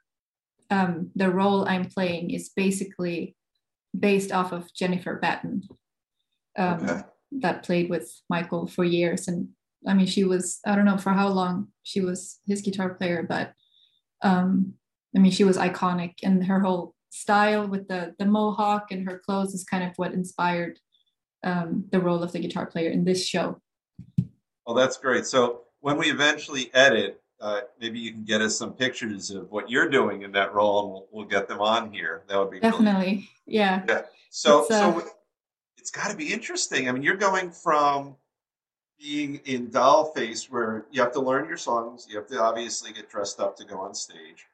[0.70, 3.36] um, the role I'm playing is basically
[3.98, 5.64] based off of Jennifer Batten,
[6.58, 7.02] um, Okay.
[7.40, 9.28] that played with Michael for years.
[9.28, 9.50] And
[9.88, 13.24] I mean, she was, I don't know for how long she was his guitar player,
[13.28, 13.54] but
[14.22, 14.74] um,
[15.16, 19.20] I mean, she was iconic and her whole style with the, the mohawk and her
[19.26, 20.80] clothes is kind of what inspired
[21.44, 23.62] um, the role of the guitar player in this show.
[24.66, 25.26] Well, that's great.
[25.26, 29.70] So when we eventually edit, uh, maybe you can get us some pictures of what
[29.70, 32.24] you're doing in that role, and we'll, we'll get them on here.
[32.28, 33.30] That would be really Definitely.
[33.46, 33.86] Yeah.
[34.30, 35.08] So, It's, uh, so
[35.78, 36.90] it's got to be interesting.
[36.90, 38.16] I mean, you're going from
[39.00, 43.10] being in Dollface, where you have to learn your songs, you have to obviously get
[43.10, 44.46] dressed up to go on stage,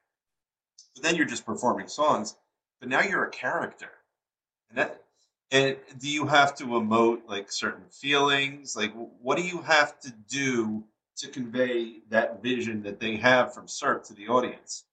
[0.94, 2.36] but then you're just performing songs.
[2.78, 3.90] But now you're a character,
[4.68, 5.02] and that.
[5.52, 8.74] And do you have to emote like certain feelings?
[8.74, 10.82] Like, what do you have to do
[11.16, 14.84] to convey that vision that they have from Cirque to the audience?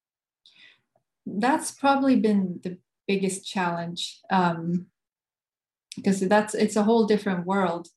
[1.26, 4.88] that's probably been the biggest challenge um,
[5.96, 7.88] because that's it's a whole different world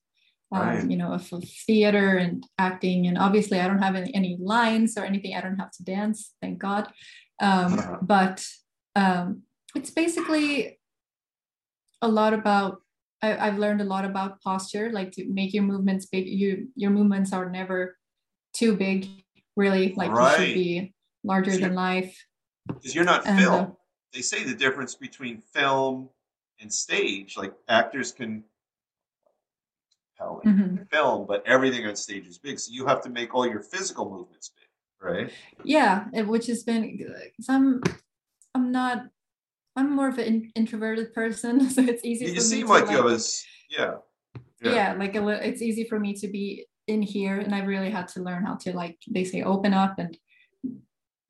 [0.55, 0.89] um, Right.
[0.91, 4.97] you know of, of theater and acting and obviously i don't have any, any lines
[4.97, 6.87] or anything i don't have to dance thank god
[7.43, 7.97] um, Uh-huh.
[8.01, 8.47] but
[8.95, 9.43] um,
[9.75, 10.79] it's basically
[12.01, 12.81] a lot about
[13.23, 16.91] I, i've learned a lot about posture like to make your movements big you your
[16.93, 17.97] movements are never
[18.57, 19.07] too big
[19.57, 22.15] really like you should be larger than life
[22.67, 23.77] Because you're not And, uh, film.
[24.13, 26.09] they say the difference between film
[26.61, 28.45] and stage, like actors can
[30.17, 30.91] tell in Mhm.
[30.91, 32.59] film, but everything on stage is big.
[32.59, 34.69] So you have to make all your physical movements big,
[35.01, 35.31] right?
[35.65, 37.83] yeah which has been because i'm
[38.55, 38.99] i'm not
[39.77, 42.91] i'm more of an introverted person so it's easy You, for me seem to like
[42.91, 43.95] you have a s- yeah.
[44.63, 44.93] yeah.
[44.95, 48.23] like a it's easy for me to be in here and i really had to
[48.23, 50.17] learn how to like they say open up and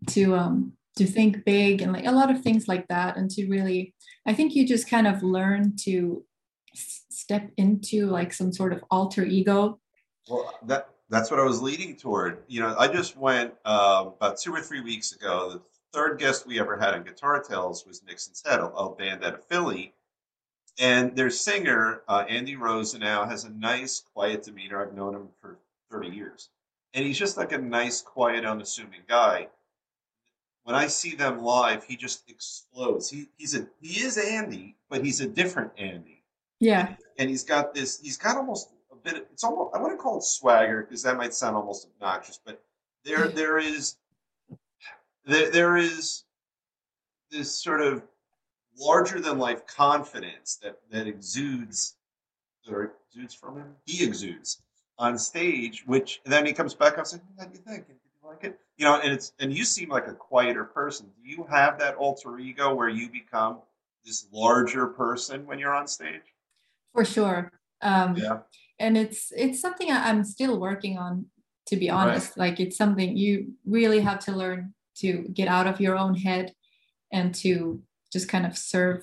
[0.07, 3.47] to um to think big and like a lot of things like that and to
[3.49, 3.95] really
[4.27, 6.25] i think you just kind of learn to
[6.75, 9.79] s- step into like some sort of alter ego
[10.29, 12.43] Well, that that's what I was leading toward.
[12.49, 15.51] You know, I just went um, about two or three weeks ago.
[15.53, 19.25] The third guest we ever had on Guitar Tales was Nixon's Head, a, a band
[19.25, 19.95] out of Philly.
[20.79, 24.83] And their singer, uh, Andy Rosenau, has a nice, quiet demeanor.
[24.83, 25.59] I've known him for
[25.91, 26.51] 30 years.
[26.93, 29.49] And he's just like a nice, quiet, unassuming guy.
[30.65, 33.09] When I see them live, he just explodes.
[33.09, 36.17] He, he's a he is Andy, but he's a different Andy
[36.61, 39.93] yeah and he's got this he's got almost a bit of, it's almost i want
[39.93, 42.63] to call it swagger because that might sound almost obnoxious but
[43.05, 43.97] there there is
[45.25, 46.25] there, there is
[47.31, 48.03] this sort of
[48.79, 51.97] larger than life confidence that that exudes
[52.71, 53.75] or exudes from him?
[53.85, 54.63] He exudes
[54.99, 57.87] on stage which then he comes back and says how do you think?
[57.87, 58.59] Did you like it?
[58.77, 61.07] You know and it's and you seem like a quieter person.
[61.23, 63.59] Do you have that alter ego where you become
[64.05, 66.23] this larger person when you're on stage?
[66.93, 67.53] For sure.
[67.83, 68.39] Um yeah.
[68.79, 71.27] and it's it's something i'm still working on
[71.67, 71.97] to be Right.
[72.09, 72.37] honest.
[72.39, 76.55] Like it's something you really have to learn to get out of your own head
[77.13, 77.83] and to
[78.17, 78.99] just kind of serve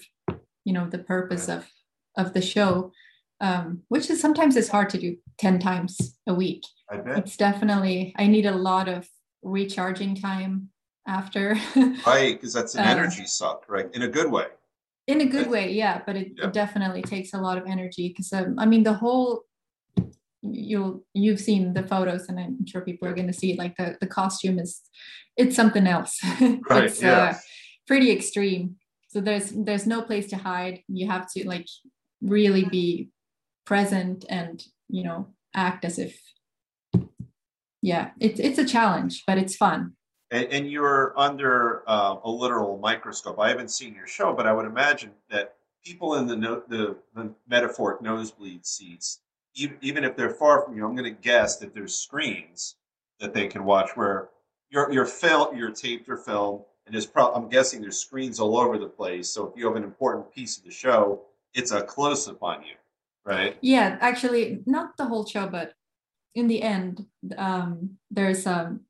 [0.68, 1.58] you know the purpose Right.
[1.58, 1.64] of
[2.22, 2.72] of the show
[3.48, 5.92] um, which is sometimes it's hard to do 10 times
[6.28, 7.18] a week I bet.
[7.20, 9.02] it's definitely i need a lot of
[9.58, 10.54] recharging time
[11.20, 11.46] after
[12.12, 13.88] Right, because that's an Uh, energy suck, right?
[13.98, 14.48] In a good way.
[15.14, 16.46] in a good way yeah but it, Yeah.
[16.48, 19.30] it definitely takes a lot of energy because um, i mean the whole
[20.70, 23.76] you'll you've seen the photos and i'm sure people are going to see it like
[23.80, 24.72] the, the costume is
[25.42, 26.14] it's something else
[26.72, 27.24] Right, it's yeah.
[27.26, 27.34] uh,
[27.90, 28.66] pretty extreme
[29.14, 31.68] so there's there's no place to hide you have to like
[32.22, 33.10] really be
[33.64, 36.20] present and you know act as if
[37.82, 39.94] yeah it's it's a challenge but it's fun
[40.32, 43.38] And, and you're under uh, a literal microscope.
[43.40, 46.98] I haven't seen your show, but I would imagine that people in the no, the,
[47.14, 49.20] the metaphoric nosebleed seats,
[49.54, 52.78] even, even if they're far from you, I'm going to guess that there's screens
[53.20, 54.30] that they can watch where
[54.72, 58.58] your your film, your taped or film, and there's pro- I'm guessing there's screens all
[58.58, 59.30] over the place.
[59.30, 61.22] So if you have an important piece of the show,
[61.54, 62.76] it's a close up on you,
[63.26, 63.58] right?
[63.62, 65.74] Yeah, actually, not the whole show, but
[66.36, 67.06] in the end,
[67.38, 68.82] um, there's um,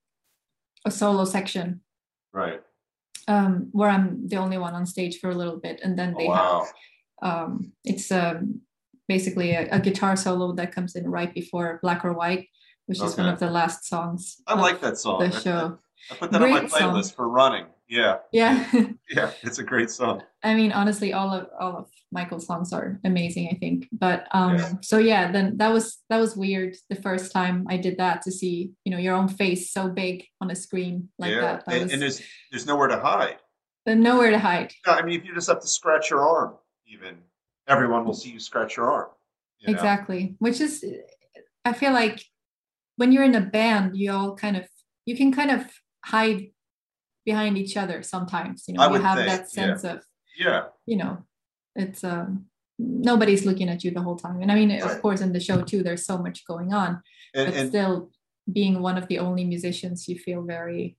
[0.85, 1.81] a solo section
[2.31, 2.61] Right.
[3.27, 6.19] um, where I'm the only one on stage for a little bit, and then Oh,
[6.19, 6.65] they wow.
[6.65, 6.73] have
[7.21, 8.61] um, it's um,
[9.07, 12.47] basically a, a guitar solo that comes in right before Black or White,
[12.87, 14.41] which is one of the last songs.
[14.47, 15.19] I like that song.
[15.19, 15.77] the show.
[16.11, 16.93] I put that on my Great song.
[16.93, 17.65] playlist for running.
[17.89, 18.65] Yeah, Yeah,
[19.09, 20.23] yeah, it's a great song.
[20.43, 23.49] I mean, honestly, all of all of Michael's songs are amazing.
[23.51, 24.73] I think, but um, Yeah.
[24.81, 28.31] so yeah, then that was that was weird the first time I did that to
[28.31, 31.65] see you know your own face so big on a screen like yeah, that.
[31.65, 33.37] That and, was and there's there's nowhere to hide.
[33.85, 34.71] then nowhere to hide.
[34.87, 36.55] Yeah, I mean, if you just have to scratch your arm,
[36.87, 37.17] even
[37.67, 39.09] everyone will see you scratch your arm.
[39.59, 39.73] you know?
[39.73, 40.83] exactly which is
[41.63, 42.23] i feel like
[42.97, 44.65] when you're in a band you all kind of
[45.05, 45.65] you can kind of
[46.03, 46.47] hide
[47.25, 49.45] behind each other sometimes you know you have think, that yeah.
[49.45, 50.03] sense of
[50.37, 51.23] Yeah, you know
[51.75, 52.45] it's um
[52.79, 54.81] nobody's looking at you the whole time and i mean Right.
[54.83, 57.01] of course in the show too there's so much going on
[57.33, 58.11] and, but and still
[58.51, 60.97] being one of the only musicians you feel very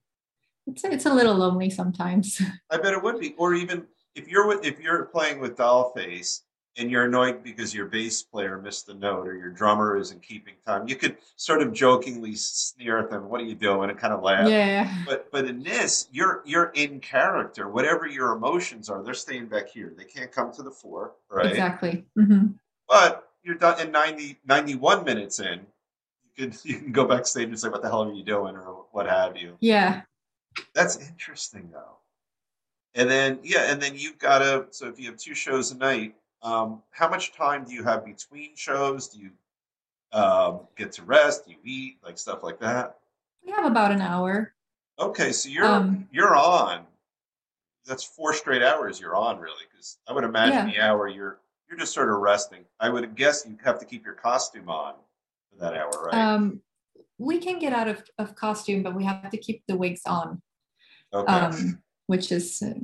[0.66, 3.34] it's it's a little lonely sometimes I bet it would be.
[3.36, 6.40] Or even if you're with, if you're playing with Dollface
[6.76, 10.54] and you're annoyed because your bass player missed the note or your drummer isn't keeping
[10.66, 13.28] time, you could sort of jokingly sneer at them.
[13.28, 13.90] What are you doing?
[13.90, 14.48] And kind of laugh.
[14.48, 17.68] yeah But but in this, you're you're in character.
[17.68, 19.92] Whatever your emotions are, they're staying back here.
[19.96, 21.46] They can't come to the fore, right?
[21.46, 22.46] exactly hmm
[22.88, 25.60] But you're done in 90, 91 minutes in.
[26.36, 28.84] You can you can go backstage and say, "What the hell are you doing?" or
[28.90, 29.56] what have you.
[29.60, 30.02] yeah
[30.74, 31.98] That's interesting, though.
[32.96, 34.66] And then yeah, and then you've got to.
[34.70, 38.04] So if you have two shows a night, um, how much time do you have
[38.04, 39.08] between shows?
[39.08, 39.30] Do you
[40.12, 41.46] um, get to rest?
[41.46, 41.96] Do you eat?
[42.04, 42.98] Like stuff like that.
[43.44, 44.54] we have about an hour
[44.98, 46.86] Okay, so you're Um, you're on.
[47.84, 50.72] That's four straight hours you're on, really, because I would imagine Yeah.
[50.72, 52.64] the hour you're you're just sort of resting.
[52.78, 54.94] I would guess you have to keep your costume on
[55.50, 56.14] for that hour, right?
[56.14, 56.60] um
[57.18, 60.42] we can get out of, of costume but we have to keep the wigs on
[61.12, 61.32] okay.
[61.32, 62.74] um which is uh,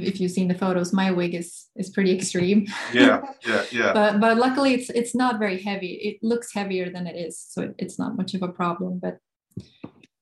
[0.00, 3.92] if you've seen the photos my wig is is pretty extreme yeah, yeah, yeah.
[3.98, 7.62] but but luckily it's it's not very heavy it looks heavier than it is so
[7.62, 9.18] it, it's not much of a problem but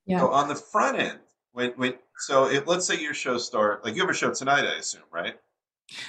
[0.06, 1.18] yeah So on the front end,
[1.52, 4.64] when when so if let's say your show start like you have a show tonight,
[4.64, 5.36] I assume, right?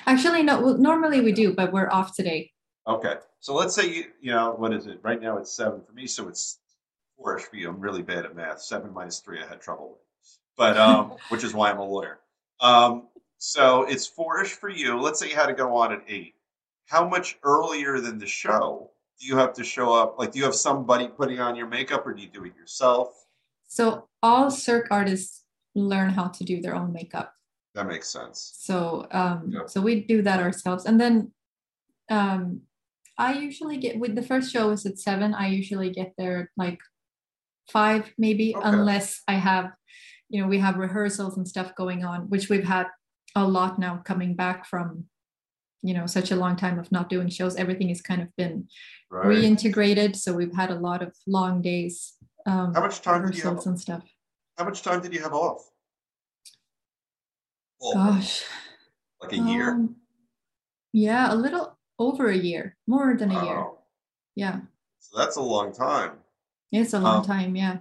[0.06, 2.52] actually no well, normally we do but we're off today
[2.88, 3.16] Okay.
[3.40, 5.00] So let's say you you know what is it?
[5.04, 6.60] Right now it's seven for me, so it's
[7.18, 7.70] four-ish for you.
[7.70, 8.62] I'm really bad at math.
[8.62, 10.00] Seven minus three, I had trouble with,
[10.58, 12.20] but um, which is why I'm a lawyer.
[12.60, 13.08] Um,
[13.44, 15.00] so it's four-ish for you.
[15.00, 16.36] Let's say you had to go on at eight.
[16.86, 20.20] How much earlier than the show do you have to show up?
[20.20, 23.08] Like, do you have somebody putting on your makeup, or do you do it yourself?
[23.68, 25.44] so all Cirque artists
[25.76, 27.34] learn how to do their own makeup
[27.74, 28.38] That makes sense.
[28.60, 29.66] so um Yeah.
[29.66, 31.32] so we do that ourselves and then
[32.10, 32.62] um
[33.18, 36.80] i usually get with the first show is at seven i usually get there like
[37.72, 38.68] five maybe Okay.
[38.72, 39.72] unless i have
[40.28, 42.88] you know we have rehearsals and stuff going on which we've had
[43.36, 45.06] a lot now coming back from
[45.82, 48.68] you know such a long time of not doing shows everything has kind of been
[49.10, 49.28] Right.
[49.28, 52.14] reintegrated so we've had a lot of long days
[52.46, 53.66] um How much time did you have?
[53.66, 54.04] and stuff
[54.58, 55.70] How much time did you have off?
[57.80, 58.44] Well, gosh
[59.22, 59.72] like a year.
[59.72, 59.96] um,
[60.94, 63.66] yeah a little over a year more than a year
[64.36, 64.60] yeah
[65.00, 66.14] So that's a long time.
[66.72, 67.78] it's a long Um, time yeah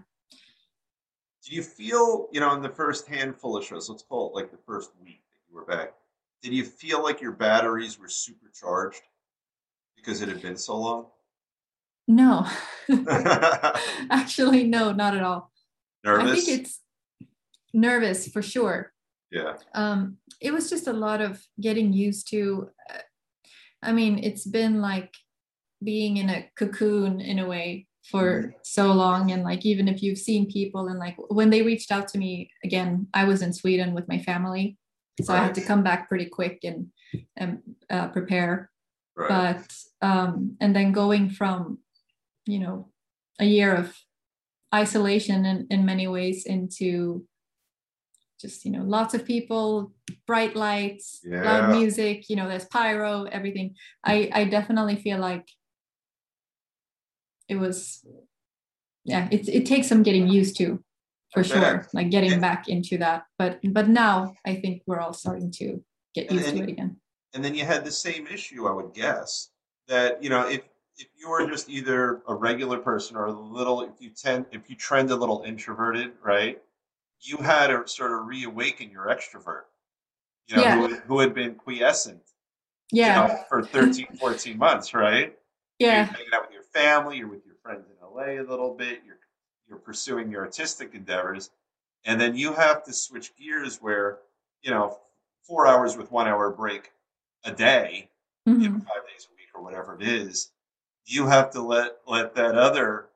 [1.46, 4.50] Do you feel, you know, in the first handful of shows, let's call it like
[4.50, 5.94] the first week that you were back,
[6.42, 9.02] did you feel like your batteries were supercharged
[9.96, 11.06] because it had been so long?
[12.10, 12.46] no
[14.10, 15.50] actually no not at all
[16.04, 16.30] Nervous?
[16.30, 16.80] i think it's
[17.72, 18.92] nervous for sure
[19.30, 19.54] yeah.
[19.74, 22.98] um it was just a lot of getting used to uh,
[23.82, 25.14] i mean it's been like
[25.82, 30.18] being in a cocoon in a way for so long and like even if you've
[30.18, 33.94] seen people and like when they reached out to me again i was in sweden
[33.94, 34.76] with my family
[35.22, 36.86] so i had to come back pretty quick and
[37.36, 37.58] and
[37.90, 38.70] uh, prepare
[39.16, 39.28] Right.
[39.28, 41.78] but um and then going from
[42.46, 42.88] you know
[43.38, 43.96] a year of
[44.74, 47.26] isolation in, in many ways into
[48.40, 49.92] just you know lots of people
[50.26, 51.42] bright lights Yeah.
[51.44, 55.46] loud music you know there's pyro everything i i definitely feel like
[57.48, 58.04] it was
[59.04, 60.82] yeah it, it takes some getting used to
[61.32, 65.12] for sure like getting And- back into that but but now i think we're all
[65.12, 65.82] starting to
[66.14, 66.96] get used to and- it again
[67.32, 69.50] and then you had the same issue, I would guess,
[69.86, 70.62] that you know, if
[70.98, 74.68] if you were just either a regular person or a little, if you tend, if
[74.68, 76.60] you trend a little introverted, right,
[77.20, 79.66] you had to sort of reawaken your extrovert,
[80.48, 80.74] you know, Yeah.
[80.88, 82.20] who, who had been quiescent,
[82.90, 85.38] yeah you know, for 13, 14 months, right?
[85.78, 88.74] yeah You're hanging out with your family, you're with your friends in LA a little
[88.74, 89.19] bit, you're
[89.70, 91.50] you're pursuing your artistic endeavors,
[92.04, 94.18] and then you have to switch gears where,
[94.62, 94.98] you know,
[95.46, 96.92] four hours with one hour break
[97.44, 98.10] a day
[98.48, 98.62] mhm.
[98.62, 100.50] you know, five days a week or whatever it is,
[101.06, 103.06] you have to let let that other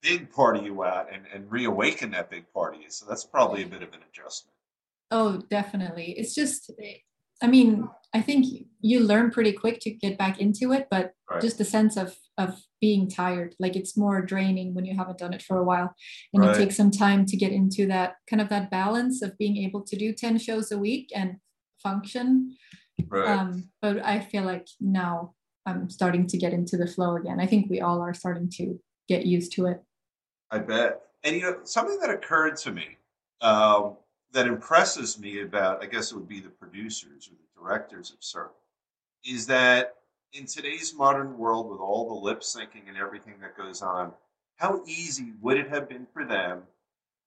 [0.00, 2.90] big part of you out and, and reawaken that big part of you.
[2.90, 4.54] So that's probably a bit of an adjustment.
[5.10, 6.12] Oh, definitely.
[6.12, 6.70] It's just,
[7.40, 8.46] I mean, I think
[8.80, 11.40] you learn pretty quick to get back into it, but Right.
[11.42, 15.34] just the sense of of being tired, like it's more draining when you haven't done
[15.34, 15.92] it for a while,
[16.32, 16.54] and Right.
[16.54, 19.82] it takes some time to get into that kind of that balance of being able
[19.82, 21.38] to do ten shows a week and
[21.82, 22.56] function.
[23.08, 23.28] Right.
[23.28, 25.34] Um, but I feel like now
[25.66, 27.40] I'm starting to get into the flow again.
[27.40, 28.78] I think we all are starting to
[29.08, 29.82] get used to it.
[30.50, 31.00] I bet.
[31.24, 32.96] And you know, something that occurred to me
[33.40, 33.96] um,
[34.32, 38.16] that impresses me about, I guess it would be the producers or the directors of
[38.20, 38.54] Cirque,
[39.24, 39.94] is that
[40.32, 44.12] in today's modern world, with all the lip syncing and everything that goes on,
[44.56, 46.62] how easy would it have been for them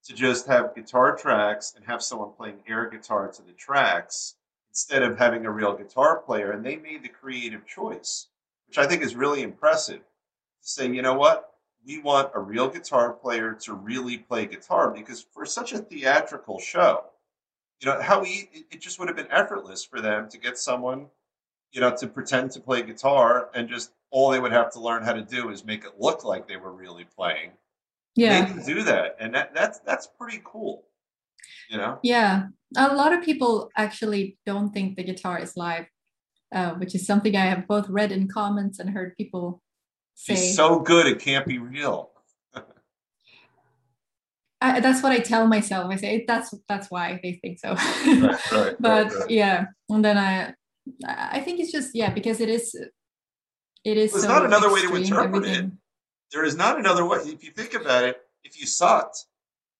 [0.03, 4.35] to just have guitar tracks and have someone playing air guitar to the tracks
[4.69, 6.51] instead of having a real guitar player?
[6.51, 8.27] And they made the creative choice,
[8.67, 9.99] which I think is really impressive.
[9.99, 11.50] To say, you know what?
[11.85, 16.59] We want a real guitar player to really play guitar because for such a theatrical
[16.59, 17.05] show,
[17.79, 21.07] you know, how e- it just would have been effortless for them to get someone
[21.73, 25.03] you know, to pretend to play guitar and just all they would have to learn
[25.03, 27.51] how to do is make it look like they were really playing.
[28.17, 28.45] They Yeah.
[28.45, 30.83] can do that, and that that's that's pretty cool.
[31.69, 32.47] You know, Yeah.
[32.75, 35.85] A lot of people actually don't think the guitar is live,
[36.53, 39.61] uh, which is something I have both read in comments and heard people
[40.21, 40.35] say.
[40.35, 42.11] she's so good it can't be real.
[44.63, 45.91] I, that's what I tell myself.
[45.91, 47.73] I say that's that's why they think so.
[47.73, 50.53] Right, right, but right, yeah, and then I
[51.03, 52.75] I think it's just yeah because it is
[53.83, 54.11] it is.
[54.11, 55.47] There's so not another way to interpret it.
[55.47, 55.77] everything.
[56.31, 57.17] There is not another way.
[57.23, 59.25] If you think about it, if you sucked,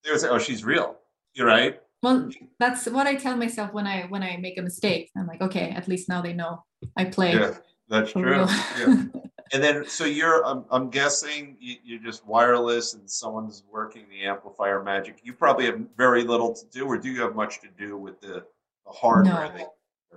[0.02, 0.96] they would say, "Oh, she's real."
[1.34, 1.80] You're right.
[2.02, 5.10] Well, that's what I tell myself when I when I make a mistake.
[5.16, 6.64] I'm like, okay, at least now they know
[6.96, 7.54] I play Yeah,
[7.88, 8.46] that's true.
[8.78, 9.04] Yeah.
[9.52, 14.24] And then, so you're, I'm, I'm guessing you, you're just wireless and someone's working the
[14.26, 15.20] amplifier magic.
[15.22, 18.20] You probably have very little to do, or do you have much to do with
[18.20, 18.44] the,
[18.86, 19.48] the hardware?
[19.48, 19.58] No.
[19.58, 19.68] that-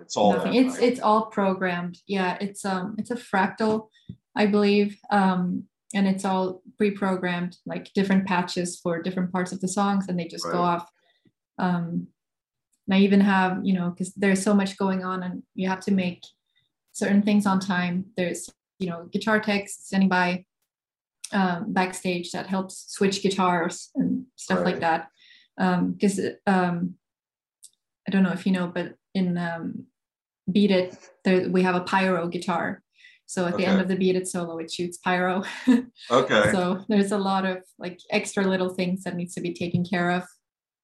[0.02, 0.54] It's all Nothing.
[0.54, 0.84] that, It's right?
[0.84, 1.98] it's all programmed.
[2.08, 3.88] Yeah, it's um it's a fractal,
[4.36, 4.98] I believe.
[5.10, 5.64] Um
[5.94, 10.28] and it's all pre-programmed, like different patches for different parts of the songs, and they
[10.28, 10.86] just go off.
[11.58, 12.08] Um
[12.88, 15.80] and I even have, you know, because there's so much going on and you have
[15.86, 16.22] to make
[16.92, 18.06] certain things on time.
[18.16, 18.50] There's,
[18.80, 20.46] you know, guitar techs standing by
[21.32, 25.08] um, backstage that helps switch guitars and stuff like that.
[25.58, 26.96] Because um,
[28.08, 29.86] I don't know if you know, but in um,
[30.52, 32.82] Beat It, there, we have a pyro guitar.
[33.26, 35.44] So at the end of the Beat It solo, it shoots pyro.
[36.12, 36.52] okay.
[36.52, 40.12] so there's a lot of like extra little things that needs to be taken care
[40.12, 40.24] of.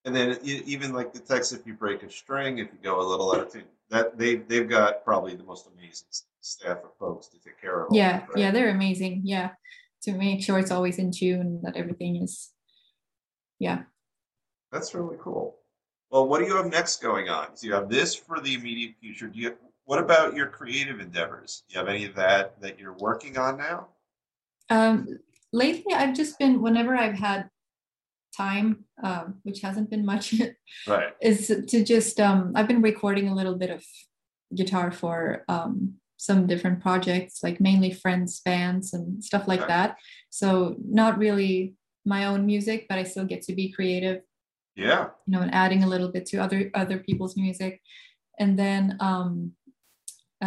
[0.06, 3.08] and then even like the text, if you break a string, if you go a
[3.08, 6.92] little out of tune, that they, they've got probably the most amazing s- staff of
[7.00, 7.94] folks to take care of.
[7.94, 8.38] Yeah, that, right?
[8.38, 9.22] yeah, they're amazing.
[9.24, 9.52] Yeah,
[10.04, 12.50] to make sure it's always in tune, that everything is.
[13.60, 13.84] Yeah.
[14.72, 15.58] That's really cool.
[16.10, 17.56] Well, what do you have next going on?
[17.56, 19.28] So you have this for the immediate future?
[19.28, 19.56] Do you?
[19.86, 21.64] What about your creative endeavors?
[21.68, 23.88] Do you have any of that that you're working on now?
[24.70, 25.08] Um,
[25.54, 27.50] lately, I've just been whenever I've had
[28.36, 30.34] time, um, which hasn't been much,
[30.88, 31.14] Right.
[31.22, 33.84] is to just um, I've been recording a little bit of
[34.56, 35.96] guitar for um,
[36.28, 39.98] some different projects, like mainly friends, bands, and stuff like that.
[40.30, 41.74] So not really
[42.06, 44.20] my own music, but I still get to be creative
[44.76, 45.04] Yeah.
[45.26, 47.74] you know, and adding a little bit to other other people's music.
[48.42, 49.54] And then um,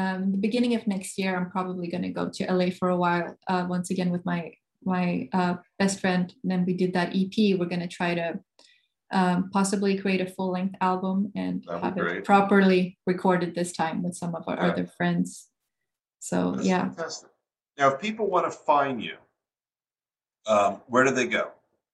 [0.00, 2.96] um, the beginning of next year, I'm probably going to go to LA for a
[3.04, 4.40] while uh, once again with my
[4.84, 6.24] my uh, best friend.
[6.42, 7.34] And then we did that EP.
[7.58, 8.28] We're going to try to
[9.18, 14.02] um, possibly create a full length album and That'd have it properly recorded this time
[14.04, 14.70] with some of our Okay.
[14.72, 15.48] other friends.
[16.24, 17.28] So That's yeah, fantastic.
[17.76, 19.16] Now, if people want to find you,
[20.46, 21.50] um, where do they go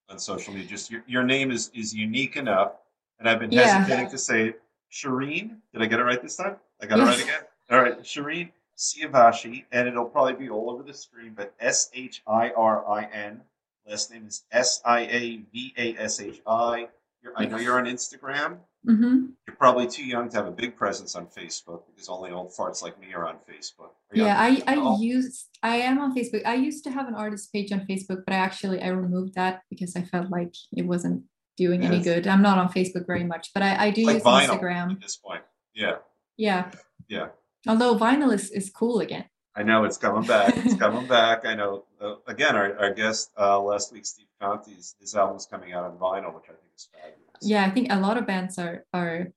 [0.09, 0.69] on social media?
[0.69, 2.75] Just your, your name is is unique enough,
[3.19, 3.67] and I've been Yeah.
[3.83, 4.63] hesitating to say it.
[4.93, 6.57] Shirin, did I get it right this time?
[6.81, 7.41] I got it right again.
[7.71, 11.33] All right, Shirin Siavashi, and it'll probably be all over the screen.
[11.35, 13.43] But S H I R I N.
[13.85, 16.89] Last name is S I A V A S H I.
[17.35, 18.59] I know you're on Instagram.
[18.85, 22.53] Hmm You're probably too young to have a big presence on Facebook because only old
[22.53, 23.93] farts like me are on Facebook.
[24.11, 24.37] Are on yeah.
[24.39, 25.01] I I all?
[25.01, 26.47] use I am on Facebook.
[26.47, 29.63] I used to have an artist page on Facebook, but I actually I removed that
[29.69, 31.25] because I felt like it wasn't
[31.57, 32.27] doing any good.
[32.27, 34.93] I'm not on Facebook very much, but I, I do like use vinyl Instagram.
[34.93, 35.43] at this point.
[35.75, 35.97] Yeah,
[36.39, 36.71] Yeah.
[37.09, 37.29] yeah.
[37.69, 39.27] Although vinyl is, is cool again.
[39.55, 40.57] I know it's coming back.
[40.57, 41.45] It's coming back.
[41.45, 41.85] I know.
[42.01, 45.99] Uh, again, our, our guest uh, last week, Steve Conte's, his album's coming out on
[45.99, 47.30] vinyl, which I think is fabulous.
[47.41, 49.33] Yeah, I think a lot of bands are are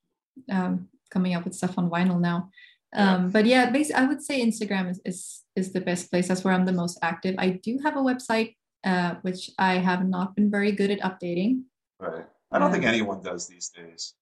[0.51, 2.49] um, coming up with stuff on vinyl now.
[2.93, 3.15] Yeah.
[3.15, 6.27] Um, but yeah, basically, I would say Instagram is, is is the best place.
[6.27, 7.35] That's where I'm the most active.
[7.37, 11.63] I do have a website, uh, which I have not been very good at updating.
[11.99, 12.25] Right.
[12.51, 14.13] I don't think Um, anyone does these days.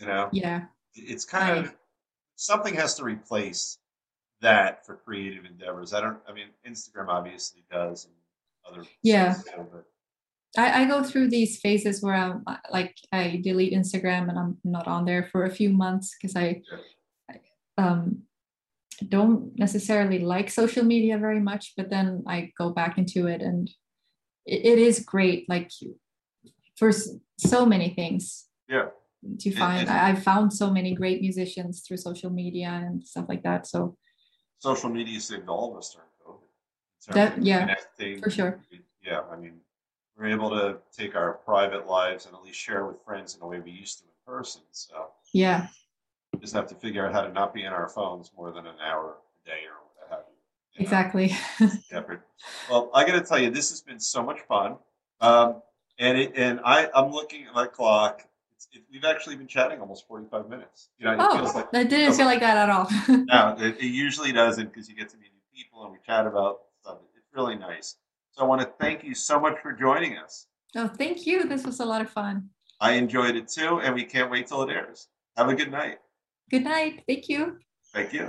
[0.00, 0.64] You know, Yeah,
[0.94, 1.74] it's kind of
[2.36, 3.78] something has to replace
[4.40, 5.92] that for creative endeavors.
[5.92, 6.18] I don't.
[6.26, 8.14] I mean, Instagram obviously does, and
[8.66, 8.88] other.
[9.02, 9.36] Yeah.
[9.56, 9.84] but
[10.56, 14.58] I, I go through these phases where I'm uh, like I delete Instagram and I'm
[14.64, 16.62] not on there for a few months because I,
[17.30, 17.36] I
[17.78, 18.22] um,
[19.08, 23.70] don't necessarily like social media very much, but then I go back into it and
[24.44, 25.48] it, it is great.
[25.48, 25.70] Like
[26.76, 26.90] for
[27.38, 28.46] so many things.
[28.68, 28.88] Yeah.
[29.40, 33.26] To find, and, and I've found so many great musicians through social media and stuff
[33.28, 33.66] like that.
[33.66, 33.98] So
[34.58, 37.14] social media saved all of us during COVID.
[37.14, 37.74] That, yeah,
[38.22, 38.60] for sure.
[39.04, 39.60] Yeah, I mean,
[40.20, 43.46] we're able to take our private lives and at least share with friends in a
[43.46, 44.60] way we used to in person.
[44.70, 45.68] So yeah,
[46.32, 48.66] we just have to figure out how to not be in our phones more than
[48.66, 50.34] an hour a day or what have you.
[50.74, 51.34] you exactly.
[52.70, 54.76] well, I got to tell you, this has been so much fun.
[55.22, 55.62] Um,
[55.98, 58.26] and it, and I, I'm looking at my clock.
[58.72, 60.90] It, we've actually been chatting almost 45 minutes.
[60.98, 62.88] You know, oh, like, that didn't feel like that at all.
[63.08, 66.26] no, it, it usually doesn't because you get to meet new people and we chat
[66.26, 66.98] about stuff.
[67.16, 67.96] It's really nice.
[68.40, 70.46] I want to thank you so much for joining us.
[70.74, 71.44] Oh, thank you.
[71.44, 72.48] This was a lot of fun.
[72.80, 75.08] I enjoyed it too, and we can't wait till it airs.
[75.36, 75.98] Have a good night.
[76.50, 77.02] Good night.
[77.06, 77.58] Thank you.
[77.92, 78.28] Thank you.